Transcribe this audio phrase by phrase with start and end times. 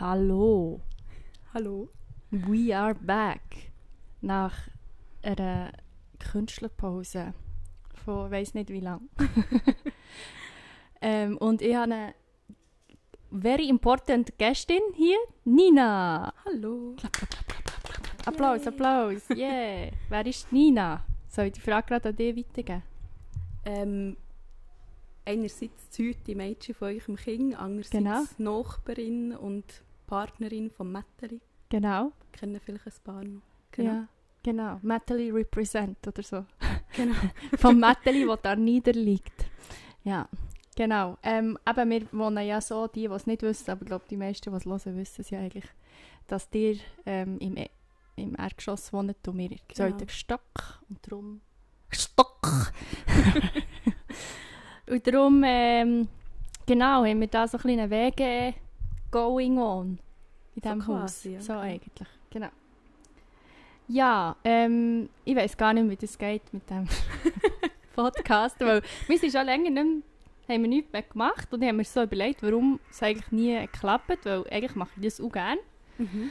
[0.00, 0.80] Hallo,
[1.52, 1.88] Hallo.
[2.30, 3.72] we are back.
[4.20, 4.54] Nach
[5.24, 5.72] einer
[6.20, 7.34] Künstlerpause
[8.04, 9.08] von weiß nicht wie lang.
[11.00, 12.14] ähm, und ich habe eine
[13.32, 16.32] very important Gästin hier, Nina.
[16.44, 16.94] Hallo.
[18.24, 19.90] Applaus, Applaus, yeah.
[20.08, 21.04] Wer ist Nina?
[21.28, 22.82] Soll ich die Frage gerade an dich weitergeben?
[23.64, 24.16] Ähm,
[25.24, 28.22] einerseits das heute Mädchen von eurem Kind, andererseits Genau.
[28.38, 29.64] Nachbarin und
[30.08, 31.40] Partnerin von Metteli.
[31.68, 32.10] Genau.
[32.32, 33.42] Kennen vielleicht ein paar noch.
[33.76, 34.08] Ja,
[34.42, 34.80] genau.
[34.82, 36.44] Metteli represent oder so.
[36.96, 37.14] Genau.
[37.58, 39.44] Vom Metteli, das da niederliegt.
[40.04, 40.26] Ja,
[40.74, 41.16] genau.
[41.22, 44.16] Ähm, eben, wir wohnen ja so, die, die es nicht wissen, aber ich glaube, die
[44.16, 45.66] meisten, die es hören, wissen es ja eigentlich,
[46.26, 47.70] dass ihr ähm, im, E-
[48.16, 50.80] im Erdgeschoss wohnt und wir im zweiten Stock.
[50.88, 51.40] Und darum...
[51.90, 52.72] Stock!
[54.90, 56.08] und darum, ähm,
[56.66, 58.54] genau, haben wir da so ein kleinen Wege
[59.10, 59.98] going on
[60.54, 61.00] in So diesem Haus.
[61.00, 61.40] quasi, ja.
[61.40, 62.48] So eigentlich, genau.
[63.88, 66.86] Ja, ähm, ich weiß gar nicht, wie das geht mit dem
[67.96, 70.02] Podcast, weil wir sind schon länger nicht mehr,
[70.56, 74.24] haben wir nichts mehr gemacht und haben mir so überlegt, warum es eigentlich nie geklappt,
[74.24, 75.60] weil eigentlich mache ich das auch gerne.
[75.96, 76.30] Mhm.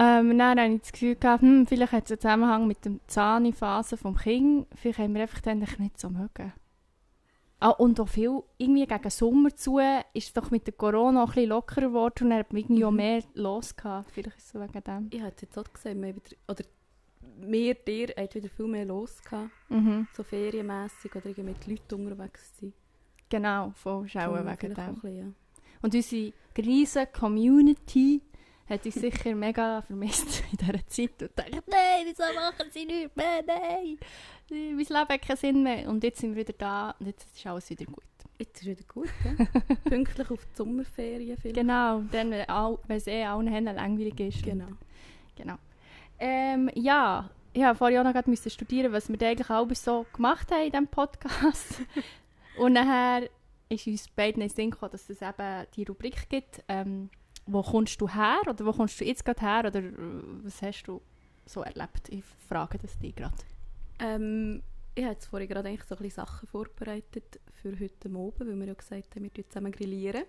[0.00, 2.92] Ähm, dann hatte ich das Gefühl, gehabt, hm, vielleicht hat es einen Zusammenhang mit der
[3.08, 6.52] Zahnphase vom Kind, vielleicht haben wir einfach dann nicht so mögen.
[7.60, 9.78] Ah, und auch viel, irgendwie gegen Sommer zu,
[10.14, 12.62] ist es doch mit der Corona auch ein bisschen lockerer geworden und dann hat man
[12.62, 12.96] irgendwie auch Mhm.
[12.96, 14.10] mehr los gehabt.
[14.12, 15.08] Vielleicht ist es so wegen dem.
[15.10, 16.64] Ich hätte jetzt auch gesehen, wir wieder, oder
[17.40, 19.50] wir, dir, habt wieder viel mehr los gehabt.
[19.70, 20.06] Mhm.
[20.12, 22.72] So ferienmässig oder irgendwie mit Leuten unterwegs zu sein.
[23.28, 24.94] Genau, voll Darum wegen dem.
[24.94, 25.24] bisschen, ja.
[25.82, 28.22] Und unsere riesige Community
[28.68, 33.16] hat uns sicher mega vermisst in dieser Zeit und dachte, nein, wieso machen sie nichts
[33.16, 33.98] mehr, nein,
[34.50, 35.88] mein Leben hat keinen Sinn mehr.
[35.88, 38.04] Und jetzt sind wir wieder da und jetzt ist alles wieder gut.
[38.38, 39.44] Jetzt ist wieder gut, ja?
[39.84, 41.56] Pünktlich auf die Sommerferien vielleicht.
[41.56, 44.42] Genau, dann, wenn all- wenn es eh allen Händen langweilig ist.
[44.44, 44.68] Genau.
[45.36, 45.56] genau.
[46.20, 50.62] Ähm, ja, ich musste vorher auch noch studieren, was wir eigentlich alles so gemacht haben
[50.66, 51.80] in diesem Podcast.
[52.58, 53.28] und nachher
[53.68, 57.10] ist uns beiden in den Sinn gekommen, dass es eben die Rubrik gibt, ähm,
[57.50, 59.92] wo kommst du her oder wo kommst du jetzt gerade her oder äh,
[60.44, 61.00] was hast du
[61.46, 62.08] so erlebt?
[62.10, 63.34] Ich frage das dich gerade.
[64.00, 64.62] Ähm,
[64.94, 68.58] ich habe jetzt vorhin gerade eigentlich so ein bisschen Sachen vorbereitet für heute Abend, weil
[68.60, 69.72] wir ja gesagt haben, wir grillieren zusammen.
[69.72, 70.24] Grillieren.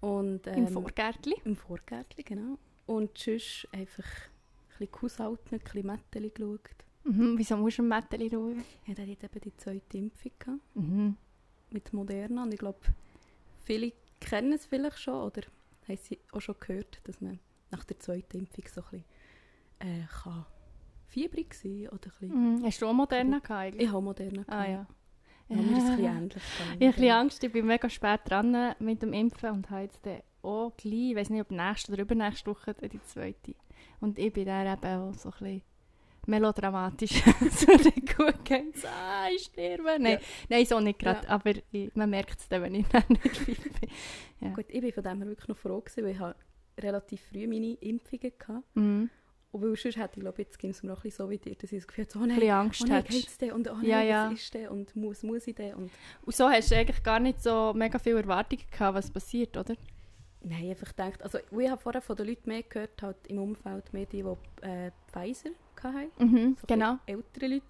[0.00, 1.34] Und, Im ähm, Vorgärtli.
[1.44, 2.58] Im Vorgärtchen, genau.
[2.86, 6.60] Und sonst einfach ein bisschen gehaushalten, ein bisschen Mätteli geschaut.
[7.04, 7.34] Mhm.
[7.36, 8.64] Wieso musst du ein Mätteli schauen?
[8.84, 11.16] Ich hatte jetzt eben die zweite Impfung gehabt, Mhm.
[11.70, 12.78] mit Moderna und ich glaube,
[13.64, 15.42] viele kennen es vielleicht schon oder
[15.88, 17.38] haben sie auch schon gehört, dass man
[17.70, 19.04] nach der zweiten Impfung so ein bisschen
[19.80, 20.46] äh, kann
[21.06, 22.54] fiebrig sein oder ein bisschen...
[22.60, 22.64] Mhm.
[22.64, 23.82] Hast du auch Moderna gehabt eigentlich?
[23.86, 24.68] Ich habe Moderna Ah gehabt.
[24.68, 24.86] ja.
[25.48, 26.16] Ja, mir ist ein bisschen Ja.
[26.16, 26.36] ähnlich.
[26.36, 29.82] Ich habe ein bisschen Angst, ich bin mega spät dran mit dem Impfen und habe
[29.82, 30.00] jetzt
[30.42, 33.54] auch gleich, ich weiß nicht, ob nächste oder übernächste Woche die zweite.
[34.00, 35.62] Und ich bin dann eben auch so ein bisschen
[36.26, 37.24] melodramatisch.
[37.66, 38.76] Würde nicht gut.
[38.76, 39.96] So, ah, ich sterbe.
[39.98, 40.18] Nein, Ja.
[40.48, 41.30] nein so nicht gerade, Ja.
[41.34, 43.90] aber ich, man merkt es dann, wenn ich dann nicht fit bin.
[44.40, 44.54] Ja.
[44.54, 46.34] Gut, ich bin von dem her wirklich noch froh gewesen, weil ich habe
[46.80, 48.62] relativ früh meine Impfungen hatte.
[48.74, 49.10] Mhm.
[49.52, 51.36] Und weil sonst hätte ich, glaube jetzt ging es mir noch ein bisschen so wie
[51.36, 53.52] dir, dass ich das Gefühl hatte, oh Ein nein, Angst oh nein, geht's denn?
[53.52, 54.26] Und oh nein, Ja, ja.
[54.30, 54.68] was ist denn?
[54.68, 55.74] Und muss, muss ich denn?
[55.74, 55.90] Und
[56.24, 59.74] Und so hast du eigentlich gar nicht so mega viel Erwartungen gehabt, was passiert, oder?
[60.44, 63.92] nein, einfach gedacht, also ich habe vorher von den Leuten mehr gehört, halt im Umfeld
[63.92, 65.50] mehr die, die äh, Pfizer
[65.84, 66.98] hatten, Mhm, so genau.
[67.06, 67.66] ältere Leute.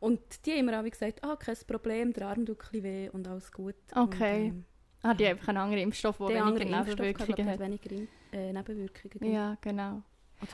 [0.00, 3.28] Und die haben mir auch gesagt, ah, kein Problem, der Arm tut ein weh und
[3.28, 3.74] alles gut.
[3.94, 4.44] Okay.
[4.46, 4.64] Und, ähm,
[5.02, 7.58] Ah, die haben einfach einen anderen Impfstoff, der weniger Nebenwirkungen hat.
[7.58, 7.90] weniger
[8.32, 9.32] äh, Nebenwirkungen.
[9.32, 10.02] Ja, genau.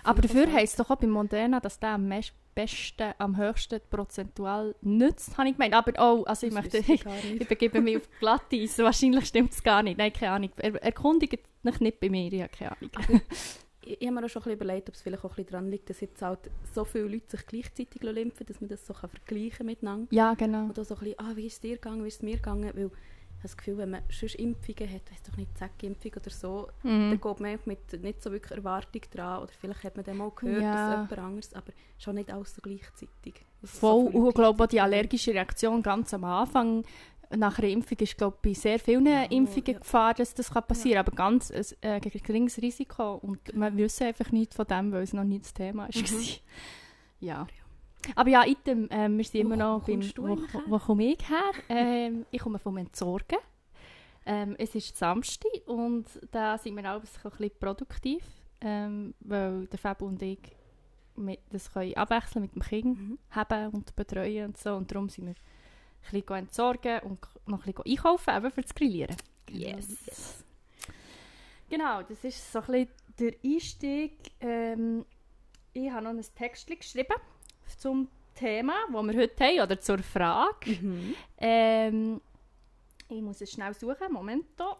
[0.04, 2.08] Aber dafür heisst es doch auch bei Moderna, dass der am
[2.54, 5.74] besten, am höchsten prozentual nützt, habe ich gemeint.
[5.74, 7.04] Aber auch, also ich Das möchte, ich,
[7.40, 8.78] ich begebe mich auf Glatteis.
[8.78, 9.98] Wahrscheinlich stimmt es gar nicht.
[9.98, 10.50] Nein, keine Ahnung.
[10.58, 12.90] Er, erkundigt mich nicht bei mir, ich habe keine Ahnung.
[12.94, 13.20] Aber
[13.86, 15.50] ich, ich habe mir auch schon ein bisschen überlegt, ob es vielleicht auch ein bisschen
[15.50, 18.92] daran liegt, dass jetzt halt so viele Leute sich gleichzeitig impfen dass man das so
[18.94, 20.08] kann vergleichen miteinander.
[20.10, 20.64] Ja, genau.
[20.64, 22.36] Und auch so ein bisschen, ah, wie ist es dir gegangen, wie ist es mir
[22.36, 22.70] gegangen?
[22.74, 22.90] Weil ich
[23.42, 27.10] habe das Gefühl, wenn man sonst Impfungen hat, weiss doch nicht, Zeckimpfung oder so, dann
[27.10, 27.20] Mhm.
[27.20, 29.42] geht man mit nicht so wirklich Erwartung dran.
[29.42, 30.72] Oder vielleicht hat man dann mal gehört, Ja.
[30.72, 33.34] dass jemand anderes, aber schon nicht alles so gleichzeitig.
[33.62, 36.84] Voll, so ich glaube die allergische Reaktion ganz am Anfang
[37.34, 39.78] nach einer Impfung ist glaube bei sehr vielen Ja, Impfungen ja.
[39.78, 44.30] Gefahr, dass das kann passieren aber ganz ein äh, geringes Risiko und wir wissen einfach
[44.32, 46.12] nichts von dem, weil es noch nie das Thema ist.
[46.12, 46.16] Mhm.
[46.16, 46.22] war.
[47.18, 47.46] Ja.
[48.14, 51.28] Aber ja, item, ähm, wir sind Wo immer noch ko- beim, wo, wo komme ich
[51.28, 51.50] her?
[51.70, 53.38] ähm, ich komme vom Entsorgen.
[54.26, 58.22] Ähm, es ist Samstag und da sind wir auch ein bisschen produktiv,
[58.60, 60.38] ähm, weil der Fab und ich
[61.16, 63.18] mit, das können abwechseln mit dem Kind Mhm.
[63.30, 64.74] haben und betreuen und so.
[64.74, 65.34] Und darum sind wir
[66.12, 69.16] ein bisschen entsorgen und noch ein bisschen einkaufen, eben für das Grillieren.
[69.46, 70.44] Genau, Yes.
[71.68, 72.88] Genau, das ist so ein bisschen
[73.18, 74.18] der Einstieg.
[74.40, 75.04] Ähm,
[75.72, 77.16] ich habe noch ein Text geschrieben
[77.78, 80.70] zum Thema, das wir heute haben, oder zur Frage.
[80.80, 81.14] Mhm.
[81.38, 82.20] Ähm,
[83.08, 84.12] ich muss es schnell suchen.
[84.12, 84.76] Momento.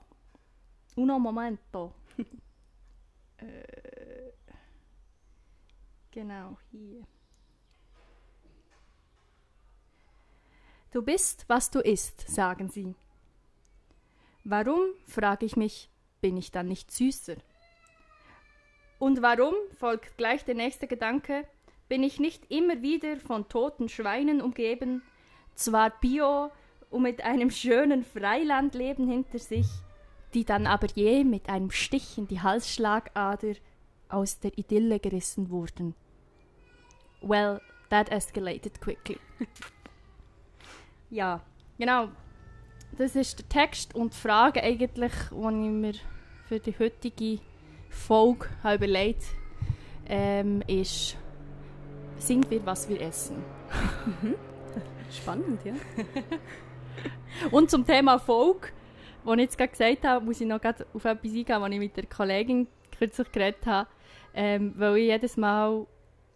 [0.94, 1.92] Uno momento.
[3.38, 4.32] äh,
[6.10, 7.02] genau, hier.
[10.92, 12.94] Du bist, was du isst, sagen sie.
[14.44, 15.90] Warum, frage ich mich,
[16.20, 17.36] bin ich dann nicht süßer?
[18.98, 21.46] Und warum, folgt gleich der nächste Gedanke,
[21.88, 25.02] bin ich nicht immer wieder von toten Schweinen umgeben,
[25.54, 26.50] zwar bio
[26.90, 29.66] und mit einem schönen Freilandleben hinter sich,
[30.34, 33.54] die dann aber je mit einem Stich in die Halsschlagader
[34.08, 35.94] aus der Idylle gerissen wurden.
[37.20, 37.60] Well,
[37.90, 39.18] that escalated quickly.
[41.10, 41.40] ja,
[41.78, 42.08] genau.
[42.96, 45.94] Das ist der Text und die Frage eigentlich, die ich mir
[46.48, 47.40] für die heutige
[47.90, 49.22] Folge habe überlegt
[50.08, 51.16] ähm, ist,
[52.18, 53.42] sind wir, was wir essen?
[55.10, 55.74] Spannend, ja.
[57.50, 58.68] Und zum Thema Folge,
[59.24, 61.96] wo ich jetzt gerade gesagt habe, muss ich noch auf etwas eingehen, was ich mit
[61.96, 62.66] der Kollegin
[62.96, 63.88] kürzlich geredet habe,
[64.34, 65.86] ähm, weil ich jedes Mal,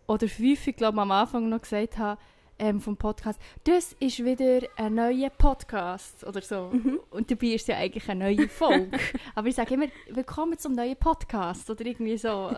[0.07, 2.21] oder häufig, glaube ich, am Anfang noch gesagt habe,
[2.61, 6.71] ähm, vom Podcast, das ist wieder ein neuer Podcast oder so.
[6.73, 7.01] Mhm.
[7.11, 8.99] Und dabei ist es ja eigentlich eine neue Folge.
[9.35, 12.53] Aber ich sage immer, willkommen zum neuen Podcast oder irgendwie so.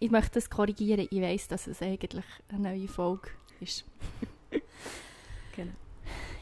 [0.00, 1.06] Ich möchte das korrigieren.
[1.08, 3.30] Ich weiß, dass es eigentlich eine neue Folge
[3.60, 3.84] ist.
[5.54, 5.72] Genau.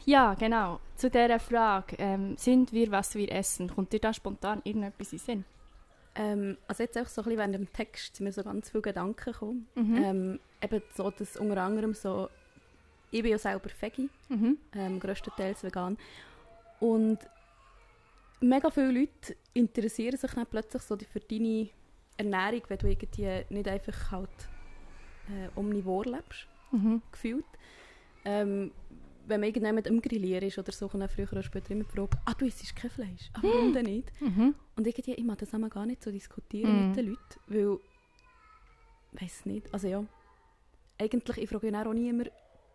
[0.05, 0.79] Ja, genau.
[0.95, 3.69] Zu dieser Frage, ähm, sind wir, was wir essen?
[3.69, 5.45] Kommt dir da spontan irgendetwas in Sinn?
[6.15, 8.83] Ähm, also jetzt auch so ein bisschen während dem Text sind mir so ganz viele
[8.83, 9.67] Gedanken gekommen.
[9.75, 9.97] Mhm.
[9.97, 12.29] Ähm, eben so, dass unter anderem so,
[13.11, 14.57] ich bin ja selber Veggie, Mhm.
[14.73, 15.97] ähm, grösstenteils vegan.
[16.79, 17.19] Und
[18.39, 21.69] mega viele Leute interessieren sich dann plötzlich so für deine
[22.17, 24.29] Ernährung, wenn du irgendwie nicht einfach halt
[25.29, 27.01] äh, omnivor lebst, Mhm.
[27.11, 27.45] gefühlt.
[28.25, 28.71] Ähm,
[29.27, 31.91] wenn man irgendjemand am Grillieren ist oder so, kommt dann früher oder später immer die
[31.91, 34.11] Frage, ah, du isst kein Fleisch, ah, warum denn nicht?
[34.21, 34.55] Mhm.
[34.75, 36.87] Und irgendwie, ich mag das einmal gar nicht so diskutieren Mhm.
[36.87, 37.79] mit den Leuten, weil,
[39.13, 40.03] weiß nicht, also ja,
[40.97, 42.31] eigentlich, ich frage ja auch niemand,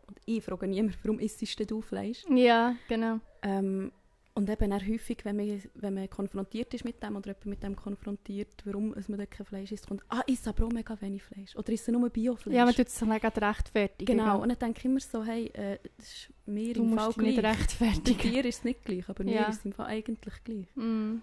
[0.08, 2.24] und ich frage niemand, warum isst du Fleisch?
[2.30, 3.20] Ja, genau.
[3.42, 3.92] Ähm,
[4.34, 7.62] und eben auch häufig, wenn man, wenn man konfrontiert ist mit dem oder jemand mit
[7.62, 11.22] dem konfrontiert, warum es man kein Fleisch isst, kommt, ah, isst aber auch mega wenig
[11.22, 11.56] Fleisch.
[11.56, 12.54] Oder isst nur Biofleisch.
[12.54, 14.18] Ja, man tut es gerade rechtfertigen.
[14.18, 17.00] Genau, und dann denke ich immer so, hey, äh, das ist mir Du im musst
[17.00, 17.56] Fall dich nicht gleich.
[17.56, 18.32] Bei rechtfertigen.
[18.32, 19.48] dir ist es nicht gleich, aber mir Ja.
[19.48, 20.66] ist es im Fall eigentlich gleich.
[20.76, 21.22] Mm.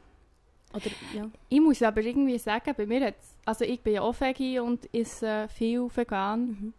[0.74, 1.30] Oder, ja.
[1.50, 4.92] Ich muss aber irgendwie sagen, bei mir hat's, also ich bin ja auch Veggie und
[4.92, 6.46] esse viel vegan.
[6.48, 6.74] Mhm.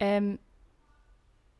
[0.00, 0.38] Ähm,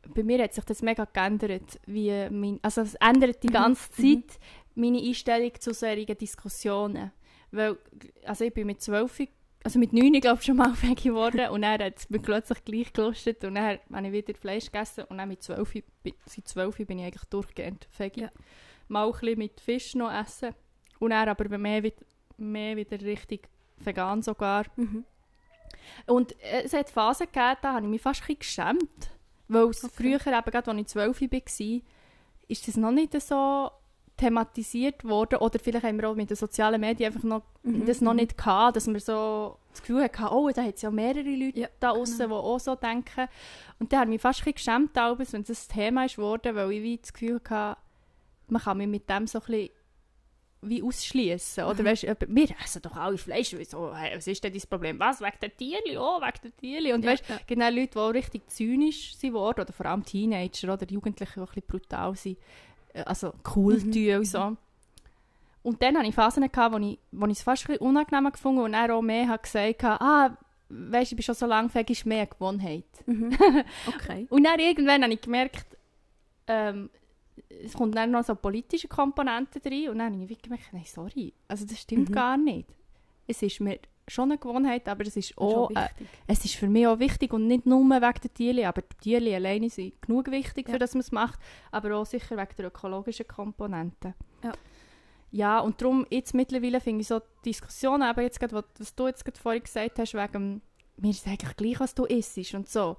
[0.07, 1.79] bei mir hat sich das mega geändert.
[1.85, 4.23] Wie mein, also es ändert die ganze mhm.
[4.23, 4.39] Zeit
[4.75, 7.11] meine Einstellung zu solchen Diskussionen.
[7.51, 7.77] Weil,
[8.25, 9.27] also ich bin mit 12,
[9.63, 12.63] also mit 9 glaube ich schon mal Veggie geworden und dann hat es mir plötzlich
[12.63, 15.73] gleich gelustet und dann habe ich wieder Fleisch gegessen und dann mit 12,
[16.03, 18.21] bi- seit 12 bin ich eigentlich durchgehend Veggie.
[18.21, 18.31] Ja.
[18.87, 20.53] Mal ein bisschen mit Fisch noch essen
[20.99, 21.83] und dann aber mehr,
[22.37, 24.65] mehr wieder richtig vegan sogar.
[24.75, 25.03] Mhm.
[26.05, 28.39] Und äh, es hat Phasen gegeben, da habe ich mich fast ein bisschen
[28.77, 29.11] geschämt.
[29.49, 29.93] Weil es Okay.
[29.95, 31.81] früher, eben gerade als ich 12 war,
[32.47, 33.69] ist das noch nicht so
[34.15, 35.39] thematisiert worden.
[35.39, 38.17] Oder vielleicht haben wir auch mit den sozialen Medien einfach noch, Mhm, das noch mhm.
[38.19, 41.59] nicht gehabt, dass wir so das Gefühl hatten, oh, da hat es ja mehrere Leute
[41.61, 42.41] Ja, da draußen, genau.
[42.41, 43.27] die auch so denken.
[43.79, 44.95] Und da ich mich fast ein bisschen geschämt,
[45.31, 47.77] wenn es ein Thema ist geworden, weil ich wie das Gefühl hatte,
[48.47, 49.69] man kann mich mit dem so ein bisschen
[50.61, 51.63] wie ausschließen.
[51.63, 51.87] Oder Mhm.
[51.87, 53.53] weißt wir essen doch alle Fleisch.
[53.57, 54.99] Wieso, hey, was ist denn dein Problem?
[54.99, 55.21] Was?
[55.21, 55.97] Wegen der Tierli?
[55.97, 56.93] Oh, wegen der Tierli.
[56.93, 57.37] Und Ja, weißt ja.
[57.47, 61.39] genau Leute, die auch richtig zynisch sind worden, oder vor allem Teenager oder Jugendliche, die
[61.39, 62.37] ein bisschen brutal sind,
[62.93, 64.57] äh, also cool Mhm, tun und so.
[65.61, 68.31] Und dann hatte ich Phasen, gehabt, wo ich, wo ich es fast ein bisschen unangenehm
[68.31, 70.37] gefunden und dann auch mehr habe gesagt habe, ah,
[70.69, 72.85] weißt du, ich bin schon so lange weg, ist mehr Gewohnheit.
[73.05, 73.37] Mhm.
[73.87, 74.25] Okay.
[74.29, 75.65] Und dann irgendwann habe ich gemerkt,
[76.47, 76.89] ähm,
[77.63, 81.33] es kommt dann noch so politische Komponenten drin und dann habe ich gemerkt, nein, sorry,
[81.47, 82.13] also das stimmt Mhm.
[82.13, 82.67] gar nicht.
[83.27, 85.87] Es ist mir schon eine Gewohnheit, aber es ist auch, äh,
[86.25, 89.35] es ist für mich auch wichtig und nicht nur wegen der Tiere, aber die Tiere
[89.35, 90.73] alleine sind genug wichtig, Ja.
[90.73, 91.39] für das man es macht,
[91.71, 94.15] aber auch sicher wegen der ökologischen Komponenten.
[94.43, 94.51] Ja.
[95.31, 98.95] Ja, und darum jetzt mittlerweile finde ich so die Diskussion, eben jetzt gerade, was- was
[98.95, 100.61] du jetzt gerade vorhin gesagt hast, wegen,
[100.97, 102.97] mir ist es eigentlich gleich, was du isst und so.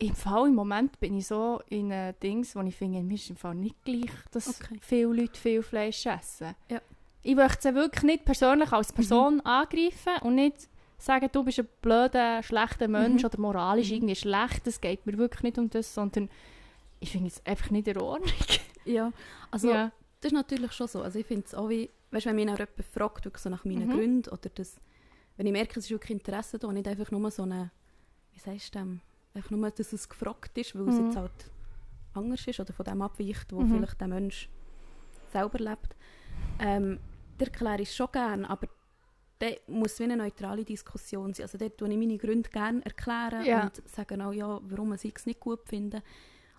[0.00, 3.30] Im Fall, im Moment bin ich so in äh, Dings, wo ich finde, mir ist
[3.30, 4.78] im Fall nicht gleich, dass Okay.
[4.80, 6.54] viele Leute viel Fleisch essen.
[6.70, 6.80] Ja.
[7.22, 11.68] Ich möchte sie wirklich nicht persönlich als Person angreifen und nicht sagen, du bist ein
[11.82, 13.26] blöder, schlechter Mensch Mhm.
[13.26, 13.94] oder moralisch Mhm.
[13.96, 14.66] irgendwie schlecht.
[14.68, 16.28] Es geht mir wirklich nicht um das, sondern
[17.00, 18.32] ich finde es einfach nicht in Ordnung.
[18.84, 19.12] Ja,
[19.50, 19.92] also ja.
[20.22, 21.02] das ist natürlich schon so.
[21.02, 23.86] Also ich finde es auch wie, weißt, wenn mich jemand fragt, wirklich so nach meinen
[23.86, 23.92] Mhm.
[23.92, 24.76] Gründen, oder das,
[25.36, 27.70] wenn ich merke, es ist wirklich Interesse da und nicht einfach nur so eine,
[28.32, 29.00] wie sagst du dem,
[29.38, 31.04] einfach nur, dass es gefragt ist, weil es Mhm.
[31.06, 31.50] jetzt halt
[32.14, 33.68] anders ist oder von dem abweicht, wo Mhm.
[33.70, 34.48] vielleicht der Mensch
[35.32, 35.94] selber lebt,
[36.58, 36.98] ähm,
[37.38, 38.68] das erkläre ich schon gerne, aber
[39.38, 41.44] dann muss es wie eine neutrale Diskussion sein.
[41.44, 43.64] Also dort tue ich meine Gründe gerne erklären Ja.
[43.64, 46.02] und sagen auch, ja, warum ich es nicht gut finde.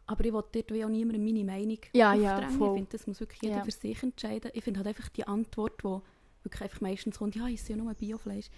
[0.06, 2.58] Aber ich will dort auch niemandem meine Meinung Ja, ja, aufdrängen.
[2.58, 2.68] voll.
[2.70, 3.64] Ich finde, das muss wirklich jeder Ja.
[3.66, 4.52] für sich entscheiden.
[4.54, 6.00] Ich finde halt einfach die Antwort, die
[6.44, 8.50] wirklich einfach meistens kommt, ja, ich esse ja nur Biofleisch.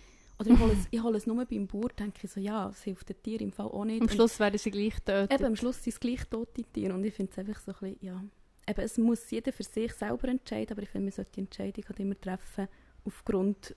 [0.41, 2.81] Oder ich hole es, ich hole es nur beim Bauer, denke ich so, ja, es
[2.83, 4.01] hilft den Tieren im Fall auch nicht.
[4.01, 5.33] Am Schluss werden sie gleich töten.
[5.33, 7.77] Eben, am Schluss sind es gleich tote Tiere und ich finde es einfach so ein
[7.79, 8.23] bisschen, ja...
[8.67, 11.83] Eben, es muss jeder für sich selber entscheiden, aber ich finde, man sollte die Entscheidung
[11.87, 12.67] halt immer treffen
[13.05, 13.75] aufgrund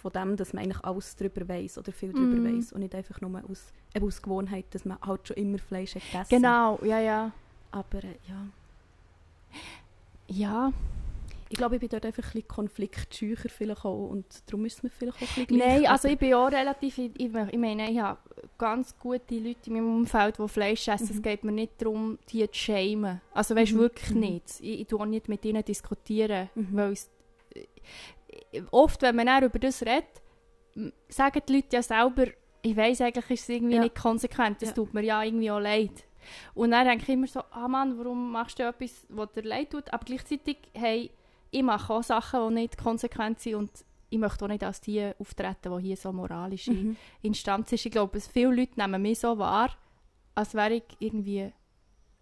[0.00, 2.58] von dem, dass man eigentlich alles darüber weiß oder viel darüber Mhm.
[2.58, 5.94] weiß und nicht einfach nur aus, eben aus Gewohnheit, dass man halt schon immer Fleisch
[5.94, 6.28] hat gegessen.
[6.30, 7.32] Genau, ja, ja.
[7.70, 8.46] Aber äh, ja,
[10.28, 10.72] Ja.
[11.52, 14.82] Ich glaube, ich bin dort einfach ein bisschen konfliktscheucher vielleicht auch und darum ist es
[14.82, 15.82] mir vielleicht auch ein bisschen gleich.
[15.82, 18.18] Nein, also ich bin auch relativ, ich, meine, ich habe
[18.58, 21.08] ganz gute Leute in meinem Umfeld, die Fleisch essen.
[21.10, 21.22] Es Mhm.
[21.22, 23.20] geht mir nicht darum, die zu schämen.
[23.34, 24.20] Also weißt du, Mhm, wirklich mhm.
[24.20, 24.44] nicht.
[24.60, 26.68] Ich, ich tue auch nicht mit ihnen diskutieren, Mhm.
[26.72, 27.10] weil es,
[27.54, 30.04] äh, oft, wenn man dann über das redet,
[31.08, 32.26] sagen die Leute ja selber,
[32.62, 33.82] ich weiss, eigentlich ist es irgendwie Ja.
[33.82, 34.74] nicht konsequent, das Ja.
[34.76, 36.04] tut mir ja irgendwie auch leid.
[36.54, 39.70] Und dann denke ich immer so, ah Mann, warum machst du etwas, was dir leid
[39.70, 39.92] tut?
[39.92, 41.10] Aber gleichzeitig, hey,
[41.52, 43.70] ich mache auch Sachen, die nicht konsequent sind und
[44.10, 46.96] ich möchte auch nicht als die auftreten, die hier so moralische Mhm.
[47.22, 47.86] Instanz ist.
[47.86, 49.70] Ich glaube, viele Leute nehmen mich so wahr,
[50.34, 51.52] als wäre ich irgendwie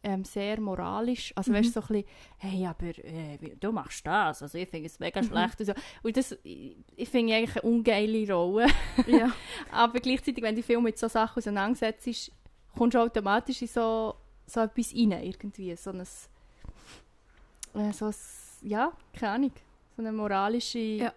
[0.02, 1.32] ähm, sehr moralisch.
[1.36, 1.56] Also Mhm.
[1.56, 2.04] weißt du, so ein bisschen,
[2.38, 5.26] hey, aber äh, du machst das, also ich finde es mega Mhm.
[5.26, 5.72] schlecht und so.
[6.02, 8.66] Und das, ich, ich finde eigentlich eine ungeile Rolle.
[9.06, 9.30] ja.
[9.70, 12.32] aber gleichzeitig, wenn du viel mit so Sachen auseinandersetzt,
[12.76, 14.14] kommst du automatisch in so,
[14.46, 15.74] so etwas rein, irgendwie.
[15.76, 18.14] So ein, äh, so ein,
[18.62, 19.52] ja, keine Ahnung,
[19.96, 21.12] so eine moralische Ja.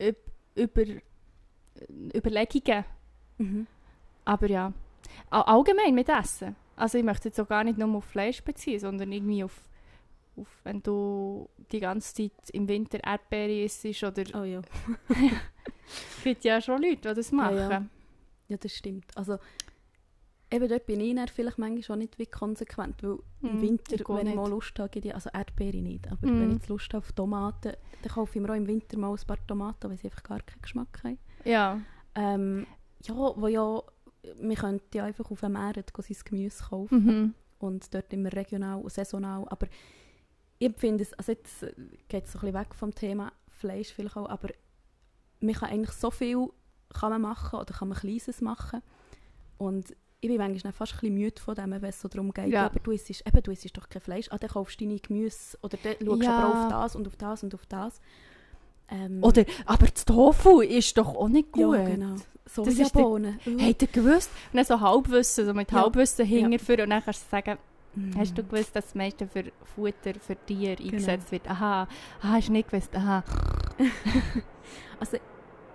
[0.00, 0.16] Üb
[0.54, 0.82] über,
[2.14, 2.84] Überlegungen.
[3.38, 3.66] Mhm.
[4.24, 4.72] Aber ja,
[5.30, 6.56] All- allgemein mit Essen.
[6.76, 9.60] Also ich möchte jetzt auch gar nicht nur auf Fleisch beziehen, sondern irgendwie auf,
[10.36, 14.60] auf wenn du die ganze Zeit im Winter Erdbeere isst oder Oh ja.
[15.08, 17.56] es gibt ja schon Leute, die das machen.
[17.56, 17.84] Ja, ja.
[18.48, 19.06] Ja, das stimmt.
[19.16, 19.38] Also,
[20.54, 23.94] eben dort bin ich dann vielleicht manchmal schon nicht wie konsequent, weil im Mhm, Winter,
[23.94, 26.38] ich auch wenn ich mal Lust habe, gibt ich- also Erdbeere nicht, aber Mhm.
[26.40, 29.10] wenn ich jetzt Lust habe auf Tomaten, dann kaufe ich mir auch im Winter mal
[29.12, 31.18] ein paar Tomaten, weil sie einfach gar keinen Geschmack haben.
[31.44, 31.80] Ja.
[32.14, 32.66] Ähm,
[33.04, 33.82] ja, wo ja,
[34.40, 37.34] man könnte ja einfach auf dem Markt sein Gemüse kaufen Mhm.
[37.58, 39.66] und dort immer regional und saisonal, aber
[40.58, 41.74] ich finde es, also jetzt äh,
[42.08, 44.48] geht es so ein bisschen weg vom Thema Fleisch vielleicht auch, aber
[45.40, 46.48] man kann eigentlich so viel
[46.90, 48.80] kann man machen oder kann man Kleines machen
[49.58, 49.94] und
[50.24, 52.52] ich bin manchmal fast ein bisschen müde von dem, wenn es so darum geht, Ja.
[52.62, 52.66] ja.
[52.66, 55.58] aber du isst, eben, du isst doch kein Fleisch, ah, dann kaufst du deine Gemüse
[55.62, 56.38] oder dann schaust du Ja.
[56.38, 58.00] aber auf das und auf das und auf das.
[58.90, 61.74] Ähm, Oder, aber das Tofu ist doch auch nicht gut.
[61.76, 62.16] Ja, genau.
[62.54, 63.06] Das ist der-.
[63.06, 63.18] Uh.
[63.58, 64.30] Habt ihr gewusst?
[64.52, 65.80] Und dann so Halbwissen, so mit Ja.
[65.82, 66.38] Halbwissen Ja.
[66.40, 67.58] hinterführen und dann kannst du sagen,
[67.96, 68.10] Mm.
[68.18, 69.44] hast du gewusst, dass das meiste für
[69.76, 70.88] Futter für Tiere Genau.
[70.90, 71.48] eingesetzt wird?
[71.48, 71.82] Aha,
[72.20, 73.22] aha, hast du nicht gewusst, aha.
[75.00, 75.16] Also,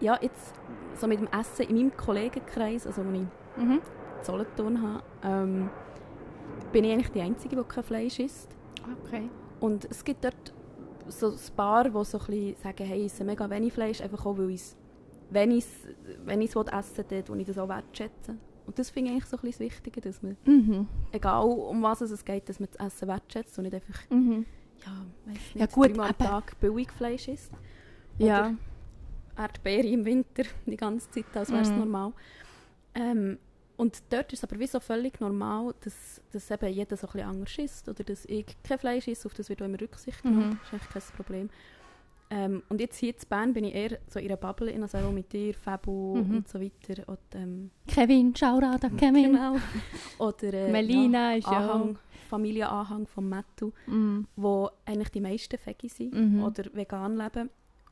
[0.02, 0.54] ja, jetzt
[1.00, 3.26] so mit dem Essen in meinem Kollegenkreis, also wo ich
[3.64, 3.82] Mhm.
[4.22, 5.70] Solothurn habe, ähm,
[6.72, 8.50] bin ich eigentlich die Einzige, die kein Fleisch isst.
[9.06, 9.30] Okay.
[9.60, 10.54] Und es gibt dort
[11.08, 14.26] so ein paar, die so ein bisschen sagen, hey, ich esse mega wenig Fleisch, einfach
[14.26, 14.78] auch, weil ich es,
[15.32, 15.88] wenn ich es
[16.26, 18.36] wenn essen will, wo ich das auch wertschätze.
[18.68, 20.88] Und das finde ich eigentlich so ein bisschen das Wichtige, dass man, Mhm.
[21.12, 24.46] egal um was es geht, dass man das Essen wertschätzt und nicht einfach, Mhm.
[24.86, 24.92] ja,
[25.26, 27.52] weiss nicht, Ja, gut, dreimal am Tag billig Fleisch isst.
[28.20, 28.54] Ja.
[29.36, 31.80] Erdbeere im Winter die ganze Zeit, als wäre es Mhm.
[31.80, 32.14] normal.
[32.94, 33.40] Ähm,
[33.80, 37.14] und dort ist es aber wie so völlig normal, dass, dass eben jeder so ein
[37.14, 40.22] bisschen anders isst oder dass ich kein Fleisch isse, auf das wird auch immer Rücksicht
[40.22, 40.58] genommen, Mhm.
[40.60, 41.50] das ist eigentlich kein Problem.
[42.32, 45.00] Ähm, und jetzt hier in Bern bin ich eher so in einer Bubble, in, also
[45.00, 46.36] auch mit dir, Fabu Mhm.
[46.38, 47.02] und so weiter.
[47.08, 49.32] Und, ähm, Kevin, ciao Rada, Kevin.
[49.34, 49.56] genau.
[50.20, 51.98] Oder äh, Melina ist ja, ja Anhang,
[52.30, 54.28] Familienanhang von Mattu, Mhm.
[54.36, 56.44] wo eigentlich die meisten Veggie sind Mhm.
[56.44, 57.50] oder vegan leben.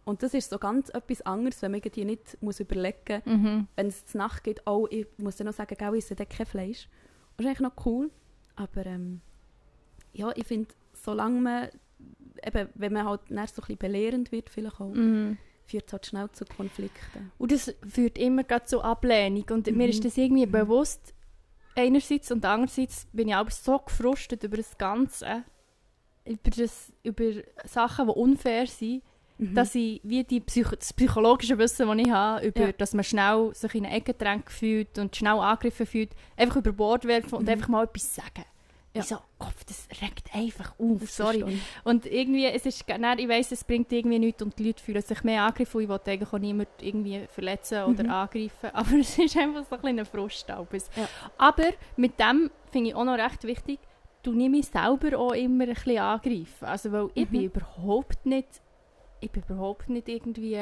[0.08, 3.68] Und das ist so ganz etwas anderes, wenn man irgendwie nicht muss überlegen muss, Mhm.
[3.76, 6.46] wenn es zur Nacht geht, oh, ich muss dann noch sagen, gell, ich esse kein
[6.46, 6.88] Fleisch.
[7.36, 8.10] Das ist eigentlich noch cool,
[8.56, 9.20] aber ähm,
[10.14, 11.70] ja, ich finde, solange man,
[12.46, 15.38] eben, wenn man halt dann so ein bisschen belehrend wird, vielleicht auch, Mhm.
[15.66, 17.32] führt es halt schnell zu Konflikten.
[17.38, 19.44] Und das führt immer gerade zu Ablehnung.
[19.52, 19.90] Und mir Mhm.
[19.90, 20.52] ist das irgendwie Mhm.
[20.52, 21.14] bewusst,
[21.76, 25.44] einerseits und andererseits bin ich auch so gefrustet über das Ganze,
[26.26, 27.26] über, das, über
[27.66, 29.04] Sachen, die unfair sind,
[29.40, 29.54] Mhm.
[29.56, 32.72] dass ich wie die Psycho das psychologische Wissen, das ich habe, über, Ja.
[32.72, 36.72] dass man schnell sich in eine Ecke gedrängt fühlt und schnell angegriffen fühlt, einfach über
[36.72, 37.50] Bord werfen und Mhm.
[37.50, 38.46] einfach mal etwas sagen.
[38.96, 39.02] Ja.
[39.04, 41.60] Ich so, Kopf, das regt einfach auf, Das sorry.
[41.84, 45.04] Und irgendwie, es ist, nein, ich weiss, es bringt irgendwie nichts und die Leute fühlen
[45.04, 45.82] sich mehr angegriffen.
[45.82, 48.10] Ich wollte eigentlich auch niemanden irgendwie verletzen oder Mhm.
[48.10, 48.70] angreifen.
[48.74, 50.50] Aber es ist einfach so ein kleiner Frust.
[50.50, 50.58] Ja.
[51.38, 51.66] Aber
[51.96, 53.78] mit dem finde ich auch noch recht wichtig,
[54.24, 56.66] du nimm mich selber auch immer ein bisschen angreifen.
[56.66, 57.32] Also, weil ich Mhm.
[57.32, 58.48] bin überhaupt nicht,
[59.20, 60.56] ich bin überhaupt nicht irgendwie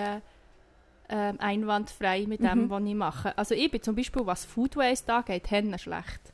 [1.07, 2.69] ähm, einwandfrei mit dem, Mhm.
[2.69, 3.37] was ich mache.
[3.37, 6.33] Also ich bin zum Beispiel, was Food Waste angeht, hennen schlecht.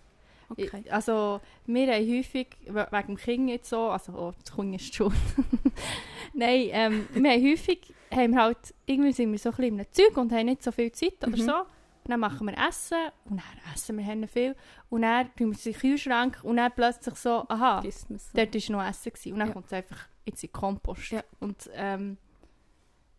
[0.50, 0.70] Okay.
[0.86, 4.76] Ich- Also, wir haben häufig, we- wegen dem Kind jetzt so, also, oh, das Kind
[4.76, 5.14] ist schon.
[6.34, 9.86] Nein, ähm, wir haben häufig, haben wir halt, irgendwie sind wir so ein bisschen in
[9.92, 11.42] Zeug und haben nicht so viel Zeit oder Mhm.
[11.42, 11.56] so.
[12.04, 14.56] Und dann machen wir Essen und dann essen wir haben viel.
[14.90, 18.16] Und dann tun wir es in den Kühlschrank und dann plötzlich so, aha, so.
[18.34, 19.12] dort war noch Essen.
[19.14, 19.34] Gewesen.
[19.34, 19.54] Und dann Ja.
[19.54, 21.12] kommt es einfach in den Kompost.
[21.12, 21.24] Ja.
[21.40, 22.18] Und ähm,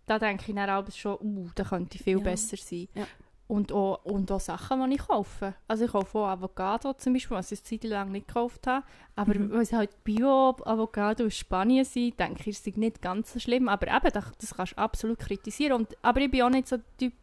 [0.07, 2.25] da denke ich dann abends schon, uh, da könnte viel Ja.
[2.25, 2.89] besser sein.
[2.95, 3.07] Ja.
[3.49, 5.55] Und, auch, und auch Sachen, die ich kaufe.
[5.69, 8.87] Also ich kaufe auch Avocado zum Beispiel, was ich eine Zeit lang nicht gekauft habe.
[9.15, 9.51] Aber Mhm.
[9.53, 13.69] weil es halt Bio-Avocado aus Spanien sind, denke ich, es ist nicht ganz so schlimm.
[13.69, 15.75] Aber eben, das, das kannst du absolut kritisieren.
[15.75, 17.15] Und, aber ich bin auch nicht so der Typ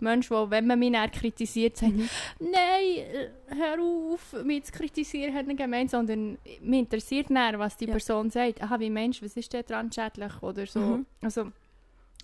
[0.00, 2.08] Mensch, der, wenn man mich dann kritisiert, sagt, Mhm.
[2.40, 7.86] Nein, hör auf, mich zu kritisieren, hat nicht gemeint, sondern mich interessiert näher, was die
[7.86, 7.92] Ja.
[7.92, 8.62] Person sagt.
[8.62, 10.80] Aha, wie Mensch, was ist denn dran schädlich oder so.
[10.80, 11.06] Mhm.
[11.22, 11.44] Also,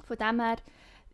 [0.04, 0.56] von dem her,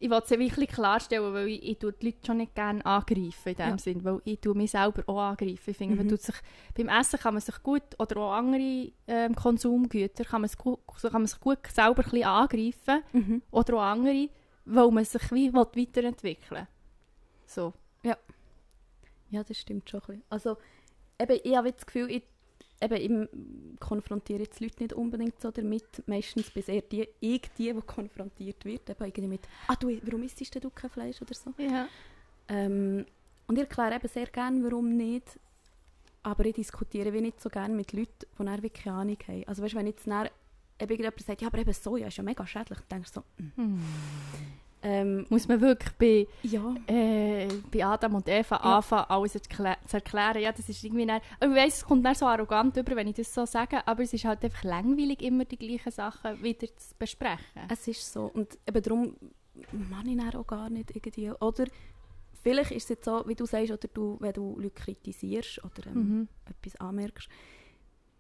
[0.01, 3.49] ich wollte es wirklich klarstellen, weil ich, ich tue die Leute schon nicht gerne angreifen
[3.49, 3.79] in dem Ja.
[3.79, 5.71] Sinn, weil ich tue mich selber auch angreifen.
[5.71, 6.11] Ich finde, man Mhm.
[6.11, 6.37] tut sich,
[6.77, 10.79] beim Essen kann man sich gut, oder auch andere ähm, Konsumgüter, kann man, es gut,
[11.03, 13.43] kann man sich gut selber ein bisschen angreifen Mhm.
[13.51, 14.29] oder auch andere,
[14.69, 16.67] weil man sich wie will weiterentwickeln
[17.47, 17.73] So.
[19.31, 20.23] Ja, das stimmt schon ein bisschen.
[20.31, 20.57] Also,
[21.19, 22.23] eben, ich habe jetzt das Gefühl, ich,
[22.81, 26.07] eben, ich konfrontiere jetzt die Leute nicht unbedingt so damit.
[26.07, 28.89] Meistens bis eher die, ich die, die konfrontiert wird.
[28.89, 31.53] Eben irgendwie mit, ah du, warum isst denn du kein Fleisch oder so?
[31.59, 31.89] Ja.
[32.49, 33.05] Ähm,
[33.47, 35.39] und ich erkläre eben sehr gerne, warum nicht.
[36.23, 38.27] Aber ich diskutiere wie nicht so gerne mit Leuten,
[38.63, 39.45] die keine Ahnung haben.
[39.47, 40.29] Also weißt, wenn jetzt dann
[40.81, 43.21] eben irgendjemand sagt, ja, aber eben Soja ist ja mega schädlich, dann denke ich so,
[43.43, 43.53] mm.
[43.57, 43.81] Hm.
[44.83, 48.77] ähm, Muss man wirklich bei, ja, äh, bei Adam und Eva Ja.
[48.77, 50.41] anfangen, alles zu erklä- zu erklären.
[50.41, 53.17] Ja, das ist irgendwie dann, ich weiss, es kommt dann so arrogant über, wenn ich
[53.17, 56.95] das so sage, aber es ist halt einfach langweilig, immer die gleichen Sachen wieder zu
[56.99, 57.63] besprechen.
[57.69, 58.27] es ist so.
[58.33, 59.17] Und eben darum
[59.91, 61.33] mache ich dann auch gar nicht irgendwie.
[61.33, 61.65] Oder
[62.41, 65.89] vielleicht ist es jetzt so, wie du sagst, oder du, wenn du Leute kritisierst oder
[65.89, 66.29] ähm, Mhm.
[66.49, 67.29] etwas anmerkst,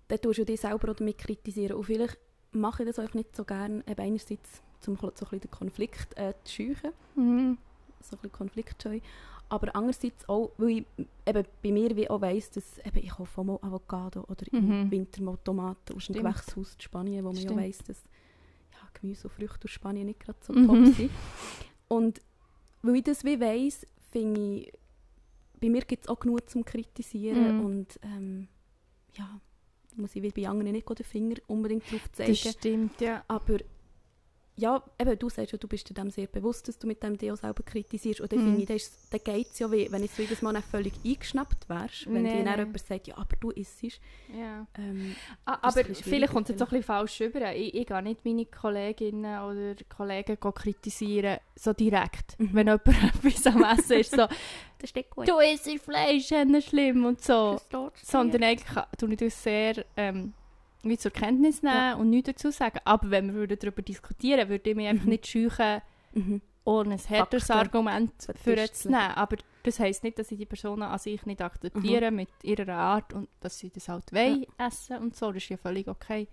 [0.08, 1.76] dann tust du dich selber auch damit kritisieren.
[1.76, 2.18] Und vielleicht
[2.52, 6.16] mache ich das auch nicht so gerne, eben einerseits um so ein bisschen den Konflikt
[6.16, 7.58] äh, zu scheuchen, Mhm.
[8.00, 9.00] so ein bisschen konfliktscheu,
[9.48, 10.86] aber andererseits auch, weil ich
[11.26, 14.84] eben bei mir wie auch weiss, dass eben ich kaufe auch mal Avocado oder im
[14.84, 14.90] Mhm.
[14.90, 16.18] Winter mal Tomaten aus dem Stimmt.
[16.18, 17.60] Gewächshaus in Spanien, wo man ja Stimmt.
[17.60, 18.04] weiss, dass
[18.72, 20.66] ja, Gemüse und Früchte aus Spanien nicht gerade so Mhm.
[20.66, 21.10] top sind.
[21.88, 22.20] Und
[22.82, 24.72] weil ich das wie weiss, finde ich,
[25.60, 27.64] bei mir gibt es auch genug zum Kritisieren Mhm.
[27.64, 28.48] und ähm,
[29.14, 29.40] ja,
[29.98, 32.38] muss ich wie bei anderen nicht den Finger unbedingt drauf zeigen.
[32.42, 33.24] Das stimmt, ja.
[33.28, 33.58] Aber
[34.58, 37.16] ja, eben, du sagst ja, du bist dir dem sehr bewusst, dass du mit dem
[37.16, 38.20] Deo selber kritisierst.
[38.20, 38.44] Und dann Mhm.
[38.44, 41.68] finde ich, dann ist- geht es ja, wie, wenn jetzt jedes Mal nicht völlig eingeschnappt
[41.68, 42.64] wärst, wenn Nee, dir dann nee.
[42.64, 44.66] jemand sagt, ja, aber du isst ja.
[44.76, 47.54] Ähm, Ah, Das ist aber vielleicht kommt es jetzt auch ein bisschen falsch rüber.
[47.54, 52.38] Ich, ich gehe nicht meine Kolleginnen oder Kollegen kritisieren, so direkt.
[52.38, 52.50] Mhm.
[52.52, 52.86] Wenn jemand
[53.24, 55.28] etwas am Essen ist, so, das ist nicht gut.
[55.28, 57.60] du isst Fleisch, ist nicht schlimm und so.
[57.70, 60.32] Das Sondern eigentlich tue ich das sehr ähm,
[60.82, 61.94] wie zur Kenntnis nehmen Ja.
[61.96, 62.78] und nichts dazu sagen.
[62.84, 65.10] Aber wenn wir würden darüber diskutieren würde ich mich einfach Mhm.
[65.10, 66.40] nicht scheuchen, Mhm.
[66.64, 68.12] ohne ein härteres Argument
[68.42, 69.00] für zu nehmen.
[69.14, 73.12] Aber das heisst nicht, dass ich die Personen an sich nicht akzeptiere mit ihrer Art
[73.12, 75.32] und dass sie das halt wollen essen und so.
[75.32, 76.28] Das ist ja völlig okay.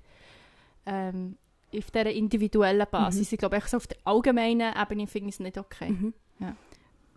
[0.86, 1.38] Ähm,
[1.76, 3.32] auf dieser individuellen Basis.
[3.32, 5.90] Ich glaube, so auf der allgemeinen Ebene finde ich es nicht okay.
[5.90, 6.14] Mhm.
[6.40, 6.56] Ja.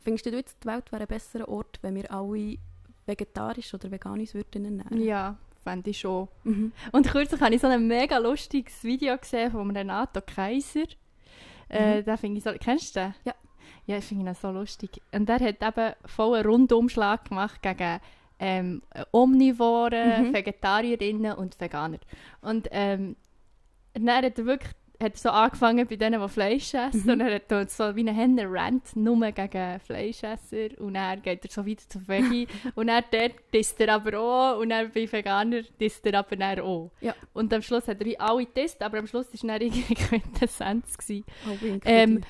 [0.01, 2.57] Findest du jetzt, die Welt wäre ein besserer Ort, wenn wir alle
[3.07, 5.01] vegetarisch oder veganisch würden ernähren?
[5.03, 5.37] Ja,
[5.69, 6.29] fände ich schon.
[6.45, 6.73] Mhm.
[6.93, 10.85] Und kürzlich habe ich so ein mega lustiges Video gesehen von Renato Kaiser.
[11.69, 12.05] Äh, Mhm.
[12.05, 13.15] den finde ich so, kennst du den?
[13.25, 13.35] Ja.
[13.87, 15.01] Ja, ich finde ihn so lustig.
[15.13, 18.01] Und der hat eben voll einen Rundumschlag gemacht gegen
[18.39, 20.35] ähm, Omnivoren, Mhm.
[20.35, 21.99] Vegetarierinnen und Veganer.
[22.41, 23.17] Und ähm,
[23.95, 27.05] dann hat er wirklich hat er so angefangen bei denen, die Fleisch essen.
[27.05, 27.11] Mhm.
[27.11, 30.79] Und er hat dort so wie einen Henner-Rant nur gegen Fleischesser.
[30.79, 32.49] Und dann geht er so weiter zu Veggie.
[32.75, 34.59] und dann dort disst er aber auch.
[34.59, 36.91] Und dann bei Veganer disst er aber dann auch.
[37.01, 37.15] Ja.
[37.33, 40.97] Und am Schluss hat er wie alle getestet, aber am Schluss war dann irgendwie Quintessenz.
[41.09, 41.83] inkludiert.
[41.85, 42.21] Ähm,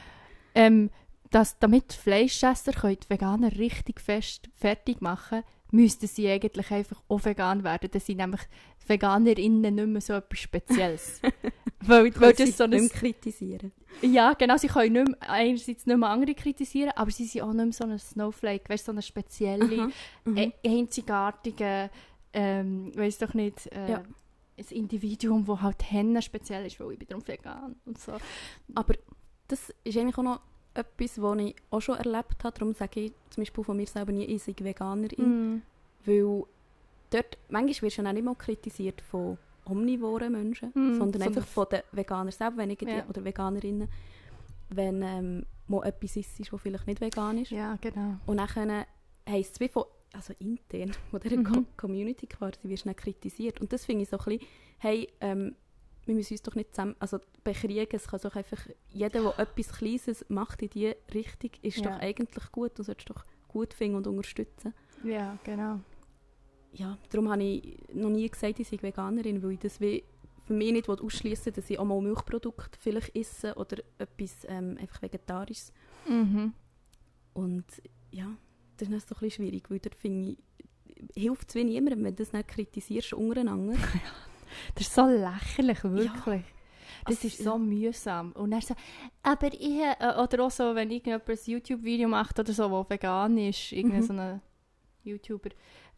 [0.55, 0.91] ähm,
[1.31, 7.65] dass, damit Fleischesser können Veganer richtig fest fertig machen müssten sie eigentlich einfach auch vegan
[7.65, 7.91] werden.
[7.91, 8.41] Dann sind nämlich
[8.87, 11.21] Veganerinnen nicht mehr so etwas Spezielles.
[11.83, 13.73] weil, weil das so nicht mehr ein, kritisieren.
[14.03, 17.53] Ja, genau, sie können nicht mehr, einerseits nicht mehr andere kritisieren, aber sie sind auch
[17.53, 19.91] nicht mehr so ein Snowflake, weißt, so eine spezielle, Aha.
[20.35, 21.91] E- einzigartige
[22.33, 23.99] ähm, weiß doch nicht, äh, Ja.
[24.59, 28.13] ein Individuum, das halt Hennen speziell ist, weil ich bin darum vegan und so.
[28.75, 28.95] Aber
[29.49, 30.41] das ist eigentlich auch noch
[30.79, 32.59] etwas, was ich auch schon erlebt habe.
[32.59, 35.57] Darum sage ich zum Beispiel von mir selber nie, ich sei Veganerin.
[35.57, 35.63] Mm.
[36.05, 36.45] Weil
[37.11, 41.29] dort, manchmal wirst du ja auch nicht mal kritisiert von omnivoren Menschen, Mm, sondern so
[41.29, 43.05] einfach von den Veganern selber, wenn ich Ja.
[43.09, 43.89] oder Veganerinnen,
[44.71, 47.51] wenn ähm, mal etwas ist, was vielleicht nicht vegan ist.
[47.51, 48.17] Ja, genau.
[48.27, 48.85] Und dann
[49.29, 51.45] heisst es wie von, also intern, von dieser Mhm.
[51.45, 53.61] Co Community quasi, wirst du dann kritisiert.
[53.61, 54.47] Und das finde ich so ein bisschen,
[54.79, 55.55] hey, ähm,
[56.09, 59.69] wir müssen uns doch nicht zusammen, also bekriegen, es kann doch einfach, jeder, der etwas
[59.73, 61.91] Kleines macht in diese Richtung, ist Ja.
[61.91, 64.75] doch eigentlich gut und solltest doch gut finden und unterstützen.
[65.05, 65.81] Ja, genau.
[66.73, 70.03] Ja, darum habe ich noch nie gesagt, ich sei Veganerin, weil ich das wie
[70.45, 75.03] für mich nicht ausschließen dass ich auch mal Milchprodukte vielleicht esse oder etwas ähm, einfach
[75.03, 75.73] Vegetarisches.
[76.09, 76.55] Mhm.
[77.35, 77.67] Und
[78.11, 78.35] ja,
[78.79, 80.39] das ist so ein bisschen schwierig, weil dort finde ich,
[81.23, 83.75] hilft es wie niemandem, wenn du das nicht kritisierst untereinander.
[84.75, 86.43] Das ist so lächerlich, wirklich.
[87.07, 88.33] Das Also, ist so mühsam.
[88.33, 88.75] Und dann so,
[89.23, 93.39] aber ich, äh, oder auch so, wenn irgendjemand ein YouTube-Video macht oder so, wo vegan
[93.39, 94.07] ist, irgendein Mhm.
[94.07, 94.41] so ein
[95.05, 95.51] YouTuber,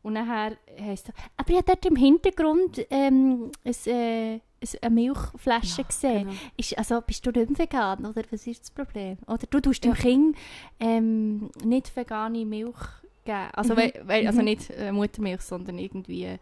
[0.02, 4.40] und nachher heisst es, aber ich habe dort im Hintergrund ähm, ein, äh, ein-
[4.82, 6.28] eine Milchflasche Ja, gesehen.
[6.28, 6.32] genau.
[6.56, 9.18] Ist, also bist du nicht vegan, oder was ist das Problem?
[9.26, 9.96] Oder du tust dem Ja.
[9.98, 10.36] Kind
[10.78, 12.76] ähm, nicht vegane Milch
[13.24, 13.48] geben.
[13.52, 13.78] Also, Mhm.
[13.78, 14.44] wei- wei- also Mhm.
[14.44, 16.38] nicht äh, Muttermilch, sondern irgendwie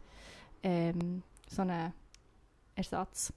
[0.62, 1.92] ähm, so einen
[2.74, 3.32] Ersatz.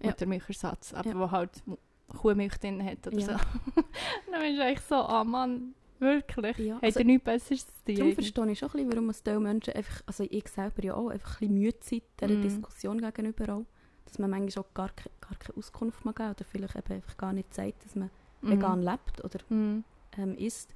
[0.00, 0.06] Ja.
[0.10, 1.18] Muttermilchersatz, aber Ja.
[1.18, 1.62] wo halt
[2.08, 3.26] Kuhmilch drin hat oder Ja.
[3.26, 3.32] so.
[4.32, 6.58] Dann ist eigentlich so, ah Mann, wirklich?
[6.58, 7.94] Ja, Hat also- er nichts Besseres zu tun?
[7.96, 11.08] Darum verstehe ich schon ein bisschen, warum diese Menschen einfach, also ich selber ja auch,
[11.10, 12.42] einfach ein bisschen müde sind, dieser Mhm.
[12.42, 13.64] Diskussion gegenüber auch.
[14.06, 17.32] Dass man manchmal auch gar, gar keine Auskunft mehr geben oder vielleicht eben einfach gar
[17.32, 18.10] nicht sagt, dass man
[18.42, 18.50] Mhm.
[18.50, 19.84] vegan lebt oder Mhm.
[20.18, 20.74] ähm, isst.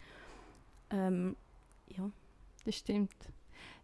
[0.91, 1.37] Ähm,
[1.89, 2.11] ja.
[2.65, 3.12] Das stimmt.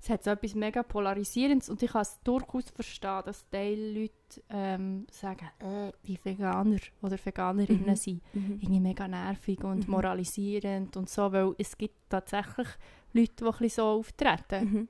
[0.03, 4.43] Es hat so etwas mega Polarisierendes und ich kann es durchaus verstehen, dass Teil Leute
[4.49, 7.95] ähm, sagen, äh, die Veganer oder Veganerinnen Mhm.
[7.97, 8.59] sind Mhm.
[8.61, 9.93] irgendwie mega nervig und Mhm.
[9.95, 12.67] moralisierend und so, weil es gibt tatsächlich
[13.13, 14.65] Leute, die ein so auftreten.
[14.73, 14.89] Mhm.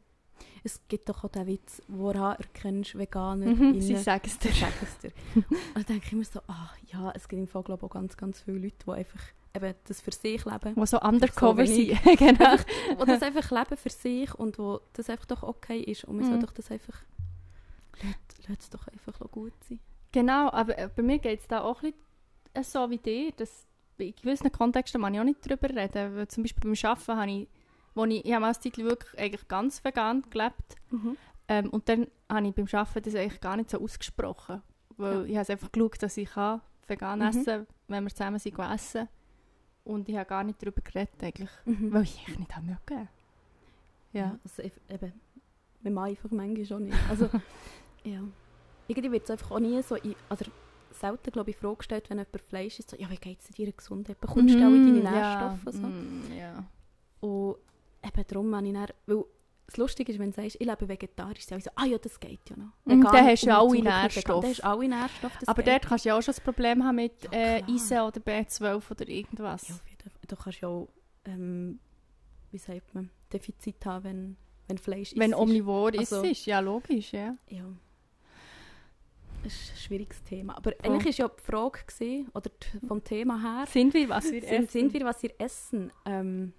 [0.64, 3.46] Es gibt doch auch den Witz, woran erkennst du Veganer?
[3.55, 3.81] Mhm.
[3.83, 5.11] Sie sagen es dir.
[5.35, 5.44] Und
[5.75, 8.16] dann denke ich mir so, ah ja, es gibt im Fall glaube ich, auch ganz,
[8.16, 9.20] ganz viele Leute, die einfach
[9.55, 10.75] eben das für sich leben.
[10.75, 12.03] Die so undercover so sind.
[12.19, 12.57] genau.
[12.57, 16.05] die das einfach leben für sich und wo das einfach doch okay ist.
[16.05, 16.41] Und man soll Mhm.
[16.43, 17.03] doch das einfach,
[18.49, 19.79] lass es doch einfach gut sein.
[20.12, 21.93] Genau, aber äh, bei mir geht es da auch ein
[22.55, 23.33] bisschen so wie dir.
[23.33, 23.67] Dass
[23.99, 26.17] in gewissen Kontexten kann ich auch nicht darüber reden.
[26.17, 27.49] Weil zum Beispiel beim Arbeiten habe ich,
[27.95, 30.77] wo ich, ich habe als Zeit wirklich eigentlich ganz vegan gelebt.
[31.49, 34.62] Ähm, und dann habe ich beim Arbeiten das eigentlich gar nicht so ausgesprochen.
[34.97, 35.25] Weil Ja.
[35.25, 37.27] ich habe einfach geschaut, dass ich kann vegan Mhm.
[37.27, 39.09] essen wenn wir zusammen sind essen.
[39.85, 41.92] Und ich habe gar nicht darüber geredet, eigentlich, Mhm.
[41.92, 43.09] weil ich eigentlich nicht haben mögen.
[44.12, 44.38] Ja.
[44.45, 45.12] Also eben,
[45.83, 46.99] mit mir einfach manchmal schon nicht.
[47.09, 47.29] Also,
[48.05, 48.21] ja.
[48.88, 50.45] Irgendwie wird es einfach auch nie so, in, oder
[50.90, 53.73] selten, glaube ich, Frage gestellt, wenn jemand Fleisch isst, so, ja, wie geht es dir
[53.73, 54.21] Gesundheit?
[54.21, 55.64] Bekommst du auch in deine Mm, Nährstoffe?
[55.66, 55.87] Ja, So?
[55.87, 56.64] mm, ja.
[57.21, 57.57] Und
[58.05, 59.25] eben darum habe ich dann, weil
[59.73, 62.41] das Lustige ist, wenn du sagst, ich lebe vegetarisch, dann so, ah ja, das geht
[62.51, 62.73] ja noch.
[62.85, 64.45] Mhm, dann hast du ja und alle Nährstoffe.
[64.59, 65.73] Dann alle Nährstoffe, Aber geht.
[65.73, 67.63] dort kannst du ja auch schon das Problem haben mit Ja, äh.
[67.69, 69.69] Eisen oder B12 oder irgendwas.
[69.69, 69.75] Ja.
[70.29, 70.89] Du kannst ja auch,
[71.25, 71.79] ähm,
[72.51, 74.37] wie sagt man, Defizit haben, wenn,
[74.69, 75.41] wenn Fleisch Wenn isst.
[75.41, 77.35] omnivor ist, Also- ist ja logisch, ja.
[77.49, 77.65] Ja.
[79.43, 80.57] Das ist ein schwieriges Thema.
[80.57, 82.51] Aber eigentlich war ja die Frage, gewesen, oder
[82.87, 85.91] vom Thema her, Sind wir, was wir sind, sind wir, was wir essen?
[86.05, 86.53] Ähm,